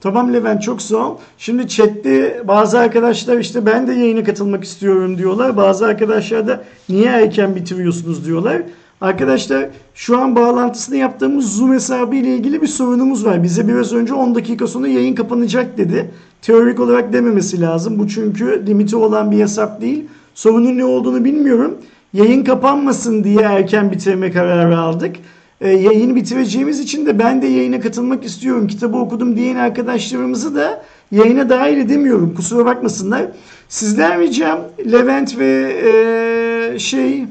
Tamam 0.00 0.32
Levent 0.32 0.62
çok 0.62 0.82
sağ 0.82 0.96
ol. 0.96 1.16
Şimdi 1.38 1.68
chatte 1.68 2.42
bazı 2.48 2.78
arkadaşlar 2.78 3.38
işte 3.38 3.66
ben 3.66 3.86
de 3.86 3.92
yayına 3.92 4.24
katılmak 4.24 4.64
istiyorum 4.64 5.18
diyorlar. 5.18 5.56
Bazı 5.56 5.86
arkadaşlar 5.86 6.48
da 6.48 6.64
niye 6.88 7.06
erken 7.06 7.56
bitiriyorsunuz 7.56 8.26
diyorlar. 8.26 8.62
Arkadaşlar 9.00 9.68
şu 9.94 10.18
an 10.18 10.36
bağlantısını 10.36 10.96
yaptığımız 10.96 11.56
Zoom 11.56 11.72
hesabı 11.72 12.16
ile 12.16 12.34
ilgili 12.34 12.62
bir 12.62 12.66
sorunumuz 12.66 13.24
var. 13.24 13.42
Bize 13.42 13.68
biraz 13.68 13.92
önce 13.92 14.14
10 14.14 14.34
dakika 14.34 14.66
sonra 14.66 14.88
yayın 14.88 15.14
kapanacak 15.14 15.78
dedi. 15.78 16.10
Teorik 16.42 16.80
olarak 16.80 17.12
dememesi 17.12 17.60
lazım. 17.60 17.98
Bu 17.98 18.08
çünkü 18.08 18.66
limiti 18.66 18.96
olan 18.96 19.30
bir 19.30 19.38
hesap 19.38 19.80
değil. 19.80 20.04
Sorunun 20.34 20.78
ne 20.78 20.84
olduğunu 20.84 21.24
bilmiyorum. 21.24 21.78
Yayın 22.12 22.44
kapanmasın 22.44 23.24
diye 23.24 23.40
erken 23.40 23.92
bitirme 23.92 24.32
kararı 24.32 24.78
aldık. 24.78 25.16
E, 25.60 25.68
yayını 25.68 26.14
bitireceğimiz 26.14 26.80
için 26.80 27.06
de 27.06 27.18
ben 27.18 27.42
de 27.42 27.46
yayına 27.46 27.80
katılmak 27.80 28.24
istiyorum. 28.24 28.66
Kitabı 28.66 28.96
okudum 28.96 29.36
diyen 29.36 29.56
arkadaşlarımızı 29.56 30.54
da 30.54 30.82
yayına 31.12 31.48
dahil 31.48 31.78
edemiyorum. 31.78 32.34
Kusura 32.34 32.64
bakmasınlar. 32.64 33.26
Sizden 33.68 34.20
ricam 34.20 34.60
Levent 34.92 35.38
ve 35.38 35.72
e, 35.84 36.78
şey 36.78 37.24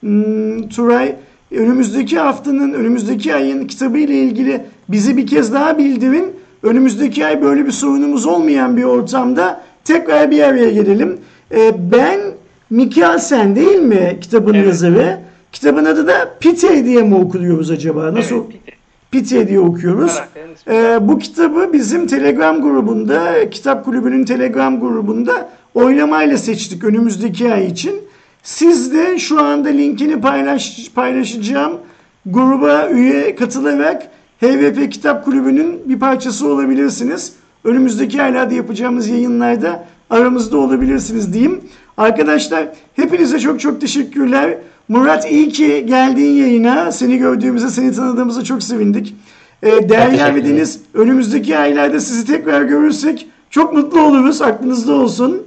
hmm, 0.00 0.68
Turay 0.68 1.14
önümüzdeki 1.50 2.18
haftanın, 2.18 2.72
önümüzdeki 2.72 3.34
ayın 3.34 3.66
kitabı 3.66 3.98
ile 3.98 4.14
ilgili 4.14 4.60
bizi 4.88 5.16
bir 5.16 5.26
kez 5.26 5.52
daha 5.52 5.78
bildirin. 5.78 6.32
Önümüzdeki 6.62 7.26
ay 7.26 7.42
böyle 7.42 7.66
bir 7.66 7.70
sorunumuz 7.72 8.26
olmayan 8.26 8.76
bir 8.76 8.84
ortamda 8.84 9.60
tekrar 9.84 10.30
bir 10.30 10.42
araya 10.42 10.70
gelelim. 10.70 11.18
E, 11.54 11.92
ben 11.92 12.20
Mikkelsen 12.70 13.56
değil 13.56 13.78
mi 13.78 14.18
kitabın 14.20 14.54
Evet. 14.54 14.66
yazarı? 14.66 15.18
Kitabın 15.52 15.84
adı 15.84 16.06
da 16.06 16.34
Pite 16.40 16.84
diye 16.84 17.02
mi 17.02 17.14
okuyoruz 17.14 17.70
acaba? 17.70 18.14
Nasıl? 18.14 18.36
Evet, 18.36 18.50
Pite. 18.50 18.72
Pite 19.10 19.48
diye 19.48 19.60
okuyoruz. 19.60 20.20
Ee, 20.68 20.98
bu 21.00 21.18
kitabı 21.18 21.72
bizim 21.72 22.06
Telegram 22.06 22.62
grubunda, 22.62 23.50
Kitap 23.50 23.84
Kulübü'nün 23.84 24.24
Telegram 24.24 24.80
grubunda 24.80 25.48
oylamayla 25.74 26.36
seçtik 26.36 26.84
önümüzdeki 26.84 27.52
ay 27.52 27.66
için. 27.66 27.94
Siz 28.42 28.94
de 28.94 29.18
şu 29.18 29.40
anda 29.40 29.68
linkini 29.68 30.20
paylaş, 30.20 30.90
paylaşacağım 30.94 31.72
gruba 32.26 32.88
üye 32.88 33.36
katılarak 33.36 34.02
HVP 34.40 34.92
Kitap 34.92 35.24
Kulübü'nün 35.24 35.82
bir 35.88 35.98
parçası 35.98 36.48
olabilirsiniz. 36.48 37.32
Önümüzdeki 37.64 38.22
aylarda 38.22 38.54
yapacağımız 38.54 39.08
yayınlarda 39.08 39.84
aramızda 40.10 40.58
olabilirsiniz 40.58 41.32
diyeyim. 41.32 41.60
Arkadaşlar 41.96 42.68
hepinize 42.96 43.38
çok 43.38 43.60
çok 43.60 43.80
teşekkürler. 43.80 44.58
Murat 44.88 45.30
iyi 45.30 45.48
ki 45.48 45.86
geldiğin 45.88 46.36
yayına. 46.42 46.92
Seni 46.92 47.18
gördüğümüze, 47.18 47.68
seni 47.68 47.92
tanıdığımıza 47.92 48.44
çok 48.44 48.62
sevindik. 48.62 49.14
Ee, 49.62 49.88
Derya 49.88 50.10
teşekkür 50.10 50.34
ve. 50.34 50.44
Deniz 50.44 50.80
önümüzdeki 50.94 51.58
aylarda 51.58 52.00
sizi 52.00 52.26
tekrar 52.26 52.62
görürsek 52.62 53.26
çok 53.50 53.72
mutlu 53.72 54.00
oluruz. 54.00 54.42
Aklınızda 54.42 54.92
olsun. 54.92 55.42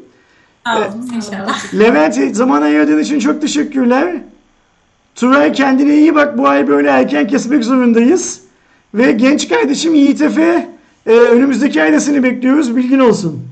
Sağ 0.65 0.77
olun 0.77 1.11
inşallah. 1.15 1.73
Levent 1.79 2.35
zaman 2.35 2.61
ayırdığın 2.61 2.99
için 2.99 3.19
çok 3.19 3.41
teşekkürler. 3.41 4.15
Turay 5.15 5.53
kendine 5.53 5.95
iyi 5.95 6.15
bak. 6.15 6.37
Bu 6.37 6.47
ay 6.47 6.67
böyle 6.67 6.89
erken 6.89 7.27
kesmek 7.27 7.63
zorundayız. 7.63 8.41
Ve 8.93 9.11
genç 9.11 9.49
kardeşim 9.49 9.95
Yiğit 9.95 10.21
Efe 10.21 10.69
e, 11.05 11.11
önümüzdeki 11.11 11.83
ayda 11.83 11.99
seni 11.99 12.23
bekliyoruz. 12.23 12.75
Bilgin 12.75 12.99
olsun. 12.99 13.47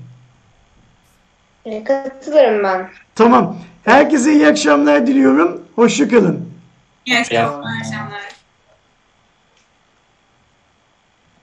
E, 1.65 1.83
katılırım 1.83 2.63
ben. 2.63 2.89
Tamam. 3.15 3.57
Herkese 3.83 4.33
iyi 4.33 4.47
akşamlar 4.47 5.07
diliyorum. 5.07 5.61
Hoşçakalın. 5.79 6.49
İyi 7.05 7.19
akşamlar. 7.19 7.73
İyi 7.73 7.79
akşamlar. 7.79 8.21